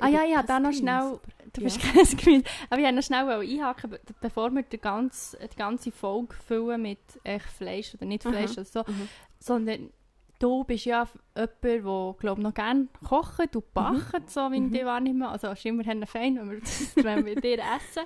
[0.00, 1.18] Ah ja, ja, da noch schnell.
[1.54, 1.64] Du Ja.
[1.64, 2.44] bist kein Gemüse.
[2.68, 6.82] Aber ich wollte noch schnell einhaken, be- bevor wir die ganze, die ganze Folge füllen
[6.82, 8.22] mit echt Fleisch oder nicht.
[8.22, 8.84] Fleisch oder so.
[8.86, 9.08] Mhm.
[9.40, 9.90] Sondern
[10.38, 14.66] du bist ja jemand, der glaub, noch gerne kocht und backt, so wie Mhm.
[14.66, 15.26] ich dich wahrnehme.
[15.30, 16.60] Also ist immerhin fein, wenn wir,
[17.04, 18.04] wenn wir dir essen.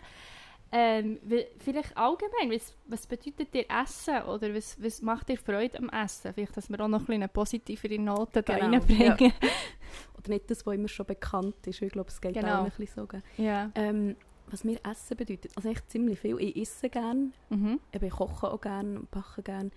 [0.74, 1.18] Ähm,
[1.58, 6.32] vielleicht allgemein, was, was bedeutet dir Essen oder was, was macht dir Freude am Essen?
[6.32, 9.32] Vielleicht, dass wir auch noch ein bisschen eine positivere Note da Genau, reinbringen.
[10.18, 11.82] Oder nicht das, was immer schon bekannt ist.
[11.82, 12.60] Ich glaube, es geht Genau.
[12.62, 13.42] auch ein bisschen so.
[13.42, 13.70] Ja.
[13.74, 16.38] Ähm, was mir Essen bedeutet, also echt ziemlich viel.
[16.40, 17.78] Ich esse gerne, Mhm.
[17.92, 19.70] ich koche auch gerne und backe gerne.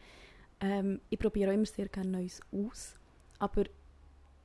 [0.61, 2.95] Ähm, ich probiere auch immer sehr gerne Neues aus.
[3.39, 3.63] Aber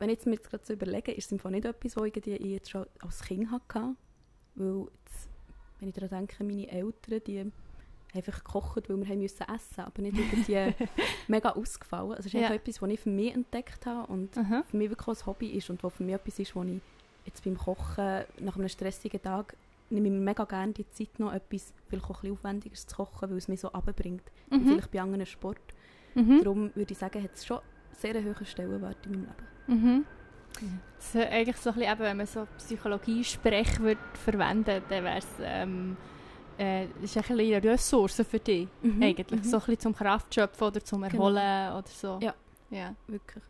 [0.01, 2.07] wenn ich jetzt mir jetzt gerade so überlege, ist es im Fall nicht etwas, was
[2.17, 3.95] ich jetzt schon als Kind hatte.
[4.57, 4.87] Weil,
[5.81, 7.53] wenn ich daran denke, meine Eltern, die haben
[8.15, 10.75] einfach gekocht, weil wir haben müssen essen aber nicht irgendwie
[11.29, 12.11] mega ausgefallen.
[12.13, 12.41] Also es ist Ja.
[12.41, 14.65] einfach etwas, was ich für mich entdeckt habe und Aha.
[14.69, 16.81] für mich wirklich ein Hobby ist und was für mich etwas ist, wo ich
[17.25, 19.57] jetzt beim Kochen nach einem stressigen Tag
[19.91, 22.97] nehme ich mir mega gerne die Zeit noch etwas vielleicht auch ein bisschen aufwendigeres zu
[22.97, 24.23] kochen, weil es mich so runterbringt.
[24.51, 24.67] Mhm.
[24.67, 25.59] Vielleicht bei anderen Sport.
[26.15, 26.39] Mhm.
[26.43, 27.59] Darum würde ich sagen, hat es schon
[27.93, 29.83] sehr einen hohen Stellenwert in meinem Leben.
[29.83, 30.05] Mhm.
[30.99, 35.27] So, eigentlich so ein bisschen, eben, wenn man so Psychologie-Sprech würde verwenden, dann wäre es
[35.43, 35.97] ähm,
[36.59, 39.41] äh, ist ein bisschen eine Ressource für dich, Mhm, eigentlich.
[39.41, 39.45] mhm.
[39.45, 41.15] So ein bisschen zum Kraftschöpfen oder zum Genau.
[41.31, 42.19] Erholen oder so.
[42.21, 42.35] Ja.
[42.71, 42.95] ja.
[43.07, 43.45] Wirklich.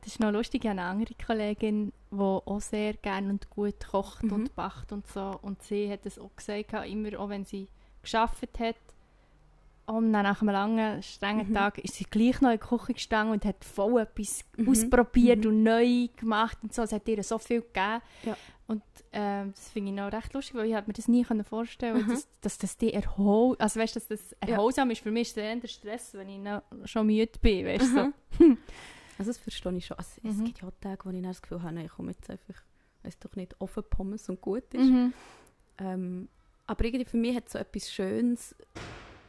[0.00, 3.74] Das ist noch lustig, ich habe eine andere Kollegin, die auch sehr gerne und gut
[3.90, 4.32] kocht Mhm.
[4.32, 5.38] und backt und so.
[5.42, 7.68] Und sie hat es auch gesagt, immer auch wenn sie
[8.02, 8.76] geschafft hat,
[9.88, 11.54] und dann nach einem langen, strengen Mhm.
[11.54, 14.68] Tag ist sie gleich noch in die Küche gestanden und hat voll etwas Mhm.
[14.68, 15.50] ausprobiert Mhm.
[15.50, 16.82] und neu gemacht und so.
[16.82, 18.00] Es hat ihr so viel gegeben.
[18.24, 18.36] Ja.
[18.66, 22.10] Und ähm, das finde ich noch recht lustig, weil ich mir das nie vorstellen Mhm.
[22.10, 24.54] dass, dass das die erholt, also weißt, dass das Ja.
[24.56, 25.00] erholsam ist.
[25.02, 28.04] Für mich ist es eher der Stress, wenn ich noch, schon müde bin, weißt du.
[28.04, 28.12] Mhm.
[28.38, 28.56] So.
[29.18, 29.96] Also das verstehe ich schon.
[29.98, 30.44] Also, Es Mhm.
[30.44, 32.54] gibt ja auch Tage, wo ich das Gefühl habe, nein, ich komme jetzt einfach,
[33.02, 34.92] weiß doch nicht, offen Pommes und gut ist.
[35.78, 36.28] Ähm,
[36.66, 38.54] aber irgendwie für mich hat es so etwas Schönes,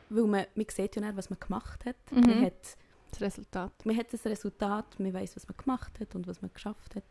[0.09, 1.95] weil man, man sieht ja nicht, was man gemacht hat.
[2.11, 2.21] Mhm.
[2.21, 2.77] Man hat
[3.11, 3.71] Das Resultat.
[3.85, 7.03] man hat das Resultat, man weiß, was man gemacht hat und was man geschafft hat.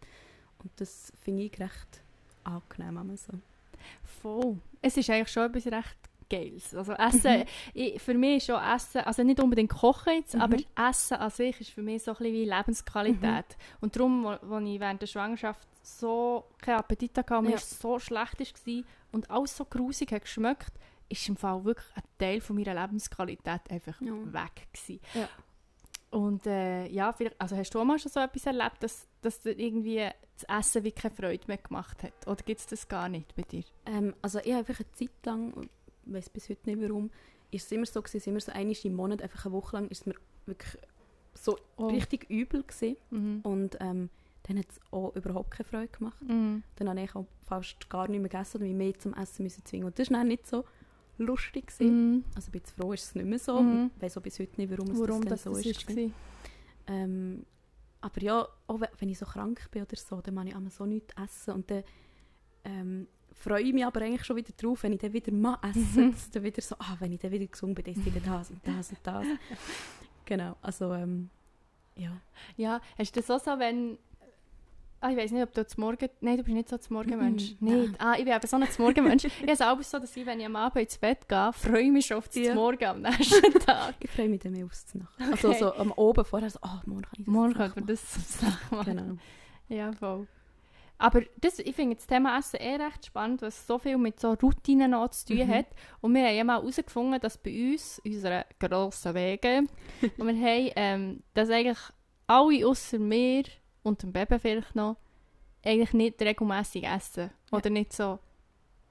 [0.62, 2.02] Und das finde ich recht
[2.44, 2.96] angenehm.
[2.98, 3.32] einmal So.
[4.22, 4.58] Voll.
[4.82, 5.96] Es ist eigentlich schon etwas recht
[6.30, 6.74] Geiles.
[6.74, 7.44] Also Essen, Mhm.
[7.72, 10.42] ich, für mich ist schon Essen, also nicht unbedingt Kochen jetzt, Mhm.
[10.42, 10.56] aber
[10.88, 13.56] Essen an sich ist für mich so ein bisschen wie Lebensqualität.
[13.80, 17.58] Und darum, wo ich während der Schwangerschaft so keinen Appetit hatte und mir Ja.
[17.58, 18.82] so schlecht war
[19.12, 20.72] und alles so grusig hat geschmeckt,
[21.08, 24.12] ist im Fall wirklich ein Teil von meiner Lebensqualität einfach Ja.
[24.32, 25.00] weg gewesen.
[25.14, 25.28] Ja.
[26.10, 29.58] Und äh, ja, also hast du auch mal schon so etwas erlebt, dass, dass dir
[29.58, 32.26] irgendwie das Essen wie keine Freude mehr gemacht hat?
[32.26, 33.64] Oder gibt es das gar nicht bei dir?
[33.84, 35.52] Ähm, also ich habe einfach eine Zeit lang,
[36.06, 37.10] ich weiß bis heute nicht warum,
[37.50, 39.76] ist es immer so gewesen, es ist immer so einmal im Monat, einfach eine Woche
[39.76, 40.14] lang, ist es mir
[40.46, 40.78] wirklich
[41.34, 41.88] so Oh.
[41.88, 42.96] richtig übel gewesen.
[43.10, 43.40] Mhm.
[43.42, 44.08] Und ähm,
[44.44, 46.20] dann hat es auch überhaupt keine Freude gemacht.
[46.22, 46.62] Mhm.
[46.76, 49.64] Dann habe ich auch fast gar nicht mehr gegessen oder mich mehr zum Essen müssen
[49.66, 49.86] zwingen.
[49.86, 50.64] Und das war dann nicht so
[51.18, 51.72] lustig.
[51.80, 52.24] Mhm.
[52.34, 53.60] Also bin jetzt froh, ist es nicht mehr so.
[53.60, 53.90] Mhm.
[53.96, 55.90] Ich weiß auch bis heute nicht, warum, es Warum das das, so das ist.
[55.90, 56.10] ist.
[56.86, 57.44] Ähm,
[58.00, 60.70] aber ja, auch we- wenn ich so krank bin oder so, dann mache ich einmal
[60.70, 61.54] so nichts essen.
[61.54, 61.82] Und dann
[62.64, 66.10] ähm, freue ich mich aber eigentlich schon wieder drauf, wenn ich dann wieder mal esse.
[66.10, 68.50] Dass dann wieder so, ah, wenn ich dann wieder gesund bin, dann ist wieder das
[68.50, 69.26] und das und das.
[70.24, 71.28] genau, also ähm,
[71.96, 72.20] ja.
[72.56, 73.98] Ja, hast du das auch so, wenn...
[75.00, 76.08] Ah, ich weiß nicht, ob du zum Morgen...
[76.20, 77.54] Nein, du bist nicht so zum Morgenmensch.
[77.60, 77.92] Mhm, Nicht.
[77.92, 77.96] nein.
[78.00, 79.24] Ah, ich bin eben so ein zum Morgenmensch.
[79.26, 81.82] ich habe es auch so, dass ich, wenn ich am Abend ins Bett gehe, freue
[81.82, 82.54] ich mich schon auf das Ja.
[82.54, 83.94] Morgen am nächsten Tag.
[84.00, 85.12] Ich freue mich dann mehr aufs Nacht.
[85.30, 85.58] Also Okay.
[85.60, 88.12] so am Oben vorher so, ah, morgen kann ich das Morgen Nacht können wir das
[88.12, 88.84] zusammen machen.
[89.68, 89.78] Genau.
[89.80, 90.26] Ja, voll.
[91.00, 94.32] Aber das, ich finde das Thema Essen eh recht spannend, was so viel mit so
[94.32, 95.54] Routinen auch zu tun Mhm.
[95.54, 95.66] hat.
[96.00, 99.62] Und wir haben ja mal herausgefunden, dass bei uns, unseren grossen Wege,
[100.16, 101.78] wo wir haben, ähm, dass eigentlich
[102.26, 103.44] alle außer mir
[103.88, 104.96] und dem Baby vielleicht noch,
[105.64, 107.30] eigentlich nicht regelmäßig essen.
[107.50, 107.58] Ja.
[107.58, 108.18] Oder nicht so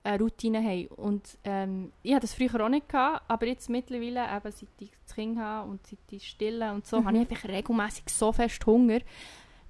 [0.03, 0.87] eine Routine haben.
[0.87, 4.91] Und ähm, ich hatte das früher auch nicht, gehabt, aber jetzt mittlerweile, eben seit ich
[5.05, 7.05] das Kind habe und seit ich stille und so, Mhm.
[7.05, 8.99] habe ich einfach regelmäßig so fest Hunger.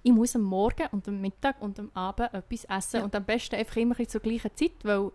[0.03, 2.97] Ich muss am Morgen und am Mittag und am Abend etwas essen.
[2.97, 3.03] Ja.
[3.03, 5.11] Und am besten einfach immer zur gleichen Zeit, weil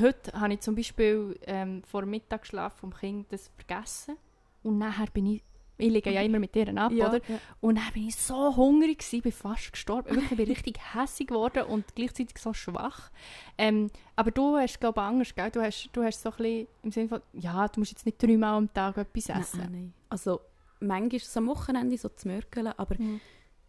[0.00, 4.16] heute habe ich zum Beispiel ähm, vor dem Mittagsschlaf vom Kind das vergessen.
[4.62, 5.42] Und nachher bin ich,
[5.76, 7.20] ich liege ja immer mit ihr ab, oder?
[7.28, 7.38] Ja.
[7.60, 10.10] Und dann bin ich so hungrig gewesen, bin fast gestorben.
[10.10, 13.10] Wirklich, ich bin richtig hässig geworden und gleichzeitig so schwach.
[13.58, 15.50] Ähm, aber du hast, glaube ich, anders, gell?
[15.50, 18.22] Du hast, du hast so ein bisschen im Sinne von, ja, du musst jetzt nicht
[18.22, 19.58] dreimal am Tag etwas essen.
[19.60, 19.92] Nein, nein.
[20.08, 20.40] Also
[20.80, 23.20] manchmal ist es am Wochenende so zu mörkeln, aber Mhm.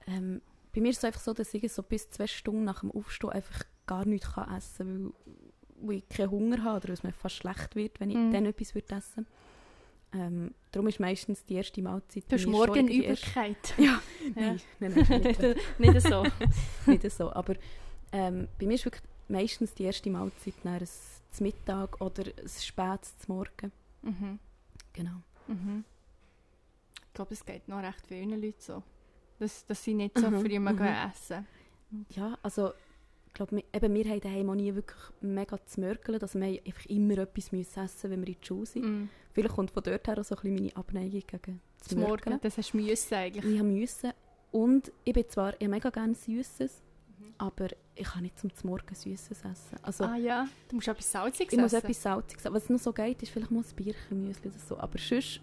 [0.07, 0.41] ähm,
[0.73, 3.31] bei mir ist es einfach so, dass ich so bis zwei Stunden nach dem Aufstehen
[3.31, 5.13] einfach gar nichts kann essen kann,
[5.77, 8.17] weil, weil ich keinen Hunger habe oder weil es mir fast schlecht wird, wenn ich
[8.17, 8.31] Mhm.
[8.31, 9.25] dann etwas würde essen
[10.15, 13.73] ähm, Darum ist meistens die erste Mahlzeit Du hast schon irgendwie erst- Morgenübelkeit.
[13.78, 14.01] Ja, Ja.
[14.36, 16.23] nein, nein, nein, nicht, nicht so.
[16.86, 17.32] nicht so.
[17.32, 17.56] Aber
[18.12, 20.88] ähm, bei mir ist wirklich meistens die erste Mahlzeit nach ein
[21.32, 23.71] zum Mittag oder ein spätes zum Morgen.
[24.01, 24.39] Mhm.
[24.93, 25.21] Genau.
[25.47, 25.84] Mhm.
[27.08, 28.84] Ich glaube, es geht noch recht vielen Leuten so.
[29.39, 30.78] Dass, dass sie nicht so Mhm, früh mhm.
[30.78, 31.47] gehen essen.
[32.10, 32.73] Ja, also
[33.35, 36.19] glaube, wir, eben, wir haben daheim auch nie wirklich mega zu mörkeln.
[36.21, 38.85] Also wir einfach immer etwas müssen essen, wenn wir in die Schule sind.
[38.85, 39.09] Mhm.
[39.33, 42.39] Vielleicht kommt von dort her auch so ein bisschen meine Abneigung gegen das Zum Morgen,
[42.41, 43.45] das hast du müssen eigentlich.
[43.45, 44.11] Ich habe müssen.
[44.51, 46.81] Und ich bin zwar ich mega gerne Süßes,
[47.17, 47.33] Mhm.
[47.37, 49.77] aber ich kann nicht zum Morgen Süßes essen.
[49.81, 51.85] Also ah ja, du musst etwas Salziges ich muss essen.
[51.85, 52.53] etwas Salziges essen.
[52.53, 54.77] Was noch so geht, ist vielleicht mal ein Bierchen-Müsli oder so.
[54.77, 55.39] Aber sonst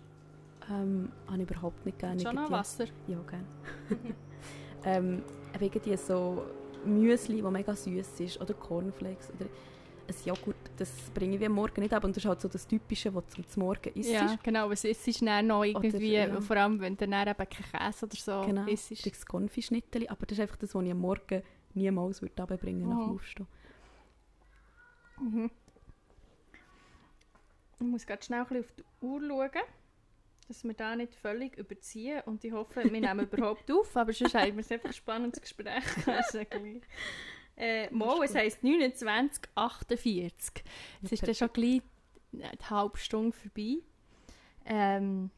[0.71, 2.87] ähm, habe ich überhaupt nicht gerne Schon noch Wasser.
[3.07, 3.47] Ja, gerne.
[4.85, 5.23] ähm,
[5.59, 6.45] wegen die so
[6.85, 9.47] Müsli, das mega süß ist, oder Cornflakes oder
[10.09, 12.03] ein Joghurt, das bringe ich wie am Morgen nicht ab.
[12.05, 14.11] Und das ist halt so das Typische, was zum Morgen isst.
[14.11, 14.71] Ja, genau.
[14.71, 16.41] Es ist, es ist dann noch irgendwie, ja.
[16.41, 18.91] vor allem wenn du dann eben keinen Käse oder so Genau, isst.
[18.91, 21.43] ist das Konfischnitteli, aber das ist einfach das, was ich am Morgen
[21.75, 23.15] niemals würde runterbringen nach dem Mhm.
[23.15, 23.47] Aufstehen.
[25.21, 25.51] Mhm.
[27.81, 29.63] Ich muss ganz schnell ein bisschen auf die Uhr schauen,
[30.53, 32.21] dass wir da nicht völlig überziehen.
[32.27, 35.85] Und ich hoffe, wir nehmen überhaupt auf, aber sonst haben wir einfach ein spannendes Gespräch.
[36.07, 36.41] Also.
[37.57, 40.65] Äh, Mo, es heisst 2948.
[41.03, 41.83] Jetzt ist dann schon gleich
[42.33, 43.77] die halbe Stunde vorbei.
[44.65, 45.31] Ähm,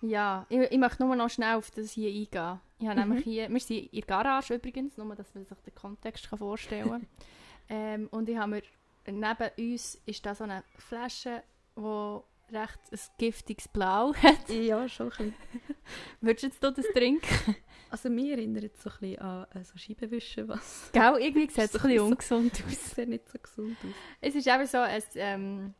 [0.00, 2.60] ja, ich, ich möchte nur noch schnell auf das hier eingehen.
[2.78, 3.08] Ich habe Mhm.
[3.08, 6.38] nämlich hier, wir sind in der Garage übrigens, nur dass man sich den Kontext kann
[6.38, 7.06] vorstellen kann.
[7.68, 8.62] ähm, und ich habe mir,
[9.06, 11.42] neben uns ist da so eine Flasche,
[11.76, 12.20] die
[12.52, 14.48] recht ein giftiges Blau hat.
[14.48, 15.34] Ja, schon ein bisschen.
[16.20, 17.56] Würdest du das trinken?
[17.88, 21.58] Also mir erinnert es so ein bisschen an äh, so Scheibenwischen, was Gell, irgendwie sieht
[21.72, 22.62] es ein bisschen So- ungesund aus.
[22.74, 23.90] das sieht nicht so gesund aus.
[24.20, 25.74] Es ist eben so ein, ähm,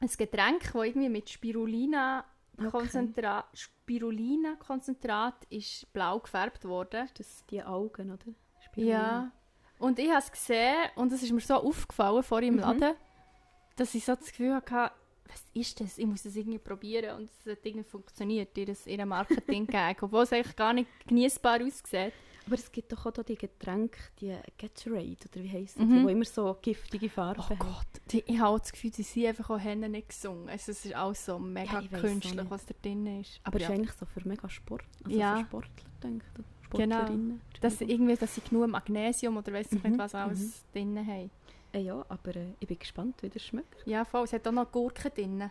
[0.00, 2.24] ein Getränk, das irgendwie mit Spirulina
[2.70, 7.08] Konzentrat, Spirulina Konzentrat ist blau gefärbt worden.
[7.16, 8.34] Das sind die Augen, oder?
[8.74, 9.30] Ja.
[9.78, 12.60] Und ich habe es gesehen und es ist mir so aufgefallen vor im Mhm.
[12.60, 12.94] Laden,
[13.76, 14.90] dass ich so das Gefühl hatte,
[15.28, 15.98] was ist das?
[15.98, 20.22] Ich muss das irgendwie probieren und es hat irgendwie funktioniert, ihr ihrem Marketing gegen, obwohl
[20.24, 22.12] es eigentlich gar nicht genießbar aussieht.
[22.44, 26.00] Aber es gibt doch auch da die Getränke, die Gatorade, oder wie heisst Mhm.
[26.00, 27.58] die, die immer so giftige Farben Oh haben.
[27.60, 30.48] Gott, die, ich habe auch das Gefühl, die sind einfach auch nicht gesungen.
[30.48, 33.40] Also es ist alles so mega Ja, auch künstlich, was da drin ist.
[33.44, 35.36] Aber es ja, ist eigentlich so für mega Sport, also Ja.
[35.36, 36.44] für Sportler, denke ich.
[36.76, 37.06] Genau.
[37.60, 41.30] Dass, irgendwie, dass sie genug Magnesium oder weiss ich Mhm, nicht was alles drin haben.
[41.72, 43.86] Äh, ja, aber äh, ich bin gespannt, wie das schmeckt.
[43.86, 44.24] Ja, voll.
[44.24, 45.50] Es hat auch noch Gurken drin.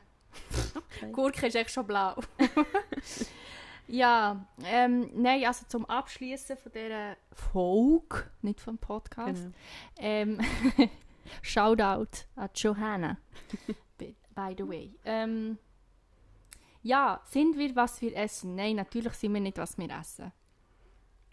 [0.76, 1.12] Okay.
[1.12, 2.16] Gurke ist echt schon blau.
[3.88, 9.56] ja, ähm, nein, also zum Abschließen von dieser Folge, nicht vom Podcast, Genau.
[9.98, 10.40] ähm,
[11.42, 13.18] Shoutout an Johanna,
[13.98, 14.96] by, by the way.
[15.06, 15.58] Ähm,
[16.84, 18.56] ja, sind wir, was wir essen?
[18.56, 20.32] Nein, natürlich sind wir nicht, was wir essen.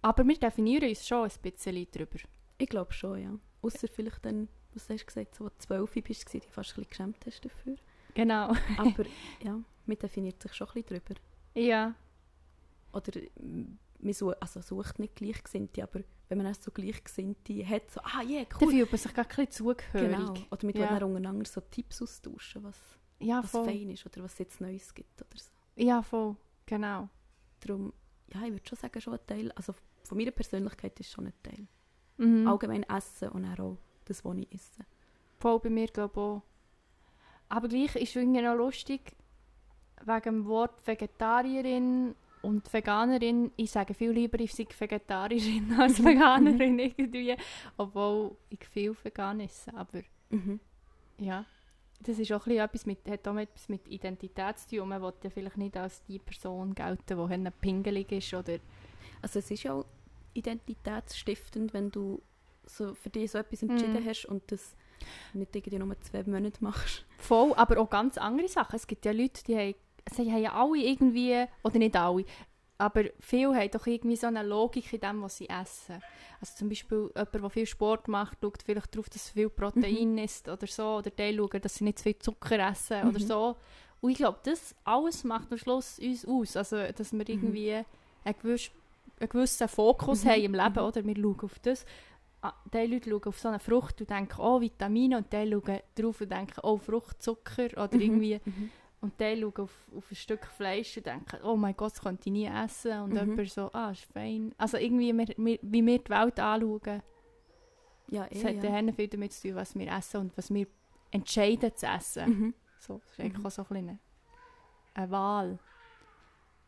[0.02, 2.18] Aber wir definieren uns schon ein bisschen darüber.
[2.58, 3.30] Ich glaube schon, ja.
[3.62, 6.70] Außer vielleicht dann, was hast du gesagt, so, als du 12 bist, du dich fast
[6.70, 7.76] ein bisschen geschämt hast dafür.
[8.14, 8.52] Genau.
[8.78, 9.04] Aber
[9.42, 11.20] ja, man definiert sich schon ein bisschen drüber.
[11.54, 11.94] ja.
[12.92, 13.20] Oder
[14.00, 18.22] man sucht, also sucht nicht Gleichgesinnte, aber wenn man auch so Gleichgesinnte hat, so, ah,
[18.22, 18.70] ja, Dann cool.
[18.70, 20.10] fühlt man sich gar ein zugehörig.
[20.16, 20.34] Genau.
[20.50, 20.84] Oder mit Ja.
[20.98, 21.04] ja.
[21.04, 22.80] untereinander so Tipps austauschen, was,
[23.18, 23.66] Ja, was voll.
[23.66, 25.50] fein ist oder was es jetzt Neues gibt oder so.
[25.76, 26.36] Ja, voll.
[26.64, 27.08] Genau.
[27.60, 27.92] Darum,
[28.32, 31.34] ja, ich würde schon sagen, schon ein Teil, also von meiner Persönlichkeit ist schon ein
[31.42, 31.66] Teil.
[32.16, 32.48] Mhm.
[32.48, 33.76] Allgemein Essen und auch
[34.08, 34.82] das, was ich esse.
[35.38, 36.42] Voll bei mir, glaube ich, auch.
[37.48, 39.00] Aber gleich ist es irgendwie noch lustig,
[40.04, 43.50] wegen dem Wort Vegetarierin und Veganerin.
[43.56, 47.36] Ich sage viel lieber, ich sei Vegetarierin als Veganerin irgendwie.
[47.76, 49.74] Obwohl ich viel vegan esse.
[49.74, 50.60] Aber Mhm.
[51.18, 51.46] ja,
[52.00, 54.88] das ist auch etwas mit, hat auch etwas mit Identität zu tun.
[54.90, 58.58] Man will ja vielleicht nicht als die Person gelten, die pingelig ist oder
[59.22, 59.86] Also es ist ja auch
[60.34, 62.20] identitätsstiftend, wenn du
[62.68, 64.08] so für dich so etwas entschieden Mhm.
[64.08, 64.74] hast und das
[65.32, 67.04] nicht irgendwie nur zwei Monate machst.
[67.18, 68.76] Voll, aber auch ganz andere Sachen.
[68.76, 69.74] Es gibt ja Leute, die haben,
[70.12, 72.24] sie haben ja alle irgendwie, oder nicht alle,
[72.78, 76.00] aber viele haben doch irgendwie so eine Logik in dem, was sie essen.
[76.40, 80.18] Also zum Beispiel jemand, der viel Sport macht, schaut vielleicht darauf, dass er viel Protein
[80.18, 83.26] isst oder so, oder die schauen, dass sie nicht zu viel Zucker essen oder Mhm.
[83.26, 83.56] so.
[84.00, 86.56] Und ich glaube, das alles macht am Schluss uns aus.
[86.56, 87.72] Also, dass wir irgendwie
[88.24, 88.70] einen, gewiss,
[89.18, 90.28] einen gewissen Fokus Mhm.
[90.28, 90.78] haben im Leben, Mhm.
[90.78, 91.04] oder?
[91.04, 91.84] Wir schauen auf das.
[92.40, 95.80] Ah, Die Leute schauen auf so eine Frucht und denken, oh, Vitamine, und die schauen
[95.96, 98.00] drauf und denken, oh, Fruchtzucker, oder Mhm.
[98.00, 98.40] irgendwie.
[98.44, 98.70] Mhm.
[99.00, 102.22] Und die schauen auf, auf ein Stück Fleisch und denken, oh mein Gott, das könnte
[102.28, 103.00] ich nie essen.
[103.00, 103.30] Und Mhm.
[103.30, 104.54] jemand so, ah, ist fein.
[104.56, 107.02] Also irgendwie, wir, wir, wie wir die Welt anschauen,
[108.10, 108.92] Ja, das eh, hat ja.
[108.92, 110.66] viel damit zu tun, was wir essen und was wir
[111.10, 112.30] entscheiden zu essen.
[112.30, 112.54] Mhm.
[112.78, 113.98] So, das ist eigentlich auch so ein
[114.94, 115.58] eine, Wahl.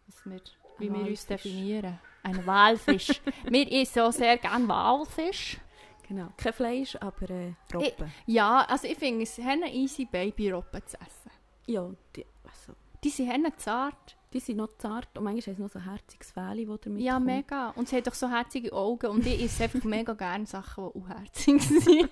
[0.07, 0.41] Was wir,
[0.79, 1.99] wie wir uns definieren.
[2.23, 3.21] Ein Walfisch.
[3.45, 5.59] wir essen auch sehr gerne Walfisch.
[6.07, 6.29] Genau.
[6.37, 8.13] Kein Fleisch, aber äh, Robben.
[8.27, 11.31] Ja, also ich finde es haben easy Babyrobben zu essen.
[11.67, 12.73] Ja, die, also,
[13.05, 14.17] Die sind haben zart.
[14.33, 17.01] die sind noch zart und manchmal haben sie noch so ein herziges Fähli, das damit
[17.03, 17.27] Ja, kommt.
[17.27, 17.71] mega.
[17.71, 19.07] Und sie hat doch so herzige Augen.
[19.07, 22.11] Und ich esse einfach mega gerne Sachen, die unherzig sind.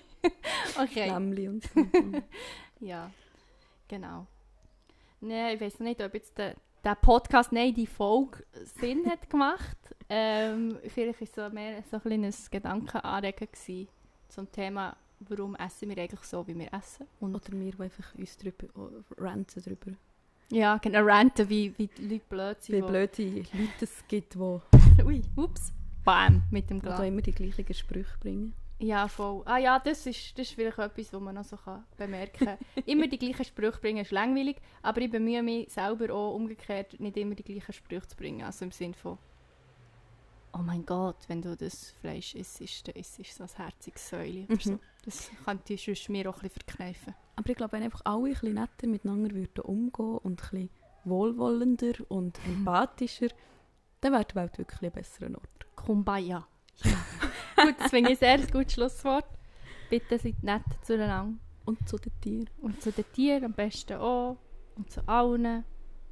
[0.81, 1.07] okay.
[1.09, 1.85] Lämmli und so.
[2.79, 3.11] Ja,
[3.89, 4.25] genau.
[5.19, 8.43] Nein, ich weiß nicht, ob jetzt der, der Podcast, nein, die Folge
[8.79, 9.77] Sinn hat gemacht.
[10.09, 13.87] Ähm, vielleicht war es so mehr so ein kleines Gedankenanregen gewesen
[14.27, 17.05] zum Thema, warum essen wir eigentlich so, wie wir essen.
[17.19, 19.91] Und Oder wir, die einfach uns drüber oh, ranten drüber.
[20.51, 22.75] ja, genau, ranten, wie, wie die Leute blöd sind.
[22.77, 23.49] Wie wo- blöde Leute
[23.81, 24.39] es gibt, die,
[25.03, 25.73] Ui, ups.
[26.03, 27.01] Bam, mit dem die Glas.
[27.01, 28.53] immer die gleichen Sprüche bringen.
[28.81, 29.41] Ja, voll.
[29.45, 32.57] Ah ja, das ist, das ist vielleicht etwas, was man noch so kann bemerken kann.
[32.85, 37.17] immer die gleichen Sprüche bringen ist langweilig, aber ich bemühe mich selber auch umgekehrt, nicht
[37.17, 38.43] immer die gleichen Sprüche zu bringen.
[38.43, 39.17] Also im Sinne von,
[40.53, 44.43] oh mein Gott, wenn du das Fleisch isst, dann isst du so ein herziges Säule
[44.45, 44.59] oder Mhm.
[44.61, 44.79] so.
[45.03, 47.15] Das könnte ich sonst mir auch ein bisschen verkneifen.
[47.35, 50.69] Aber ich glaube, wenn einfach alle ein bisschen netter miteinander würden umgehen und ein bisschen
[51.03, 53.27] wohlwollender und empathischer,
[54.01, 55.75] dann wäre die Welt wirklich ein besserer Ort.
[55.75, 56.47] Kumbaya.
[57.61, 59.25] Gut, das finde ich ein sehr gutes Schlusswort.
[59.89, 61.37] Bitte seid nett zueinander.
[61.65, 62.49] Und zu den Tieren.
[62.61, 64.37] Und zu den Tieren am besten auch.
[64.75, 65.63] Und zu allen.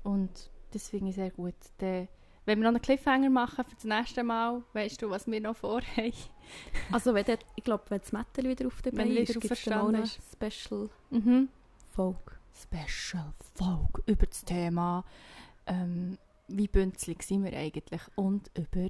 [0.04, 1.56] Und das finde ich sehr gut.
[1.80, 2.08] Dann,
[2.46, 5.56] wenn wir noch einen Cliffhanger machen für das nächste Mal, weißt du, was wir noch
[5.56, 6.14] vorhaben.
[6.94, 9.64] Also wenn der, ich glaube, wenn das Metall wieder auf der Beine ist, gibt es
[9.66, 10.06] dann auch eine.
[10.06, 11.50] Special Mhm.
[11.90, 12.32] Folge.
[12.54, 15.04] Special Folge über das Thema,
[15.66, 16.18] ähm,
[16.48, 18.88] wie bünzlig sind wir eigentlich und über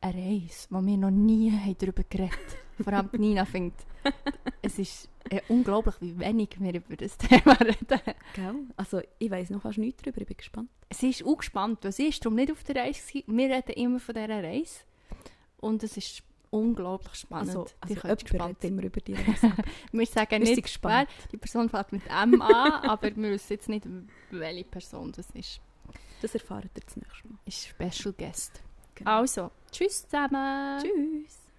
[0.00, 2.84] eine Reise, wo wir noch nie haben darüber geredet haben.
[2.84, 3.78] Vor allem die Nina findet,
[4.62, 8.00] es ist äh, unglaublich, wie wenig wir über das Thema reden.
[8.34, 8.54] Gell?
[8.76, 10.70] Also ich weiss noch fast nichts darüber, ich bin gespannt.
[10.90, 13.36] Sie ist auch gespannt, weil sie ist darum nicht auf der Reise gewesen.
[13.36, 14.80] Wir reden immer von dieser Reise
[15.58, 17.50] und es ist unglaublich spannend.
[17.50, 19.52] Also, Die also können gespannt jemand immer über die Reise.
[19.92, 21.08] Wir sagen Wir nicht, gespannt.
[21.20, 21.28] wer.
[21.30, 23.86] Die Person fängt mit M an, aber wir wissen jetzt nicht,
[24.30, 25.60] welche Person das ist.
[26.22, 27.38] Das erfahrt ihr das nächste Mal.
[27.44, 28.62] Ist Special Guest.
[28.96, 29.10] Genau.
[29.10, 30.82] Also, tschüss zusammen.
[30.82, 31.49] Tschüss.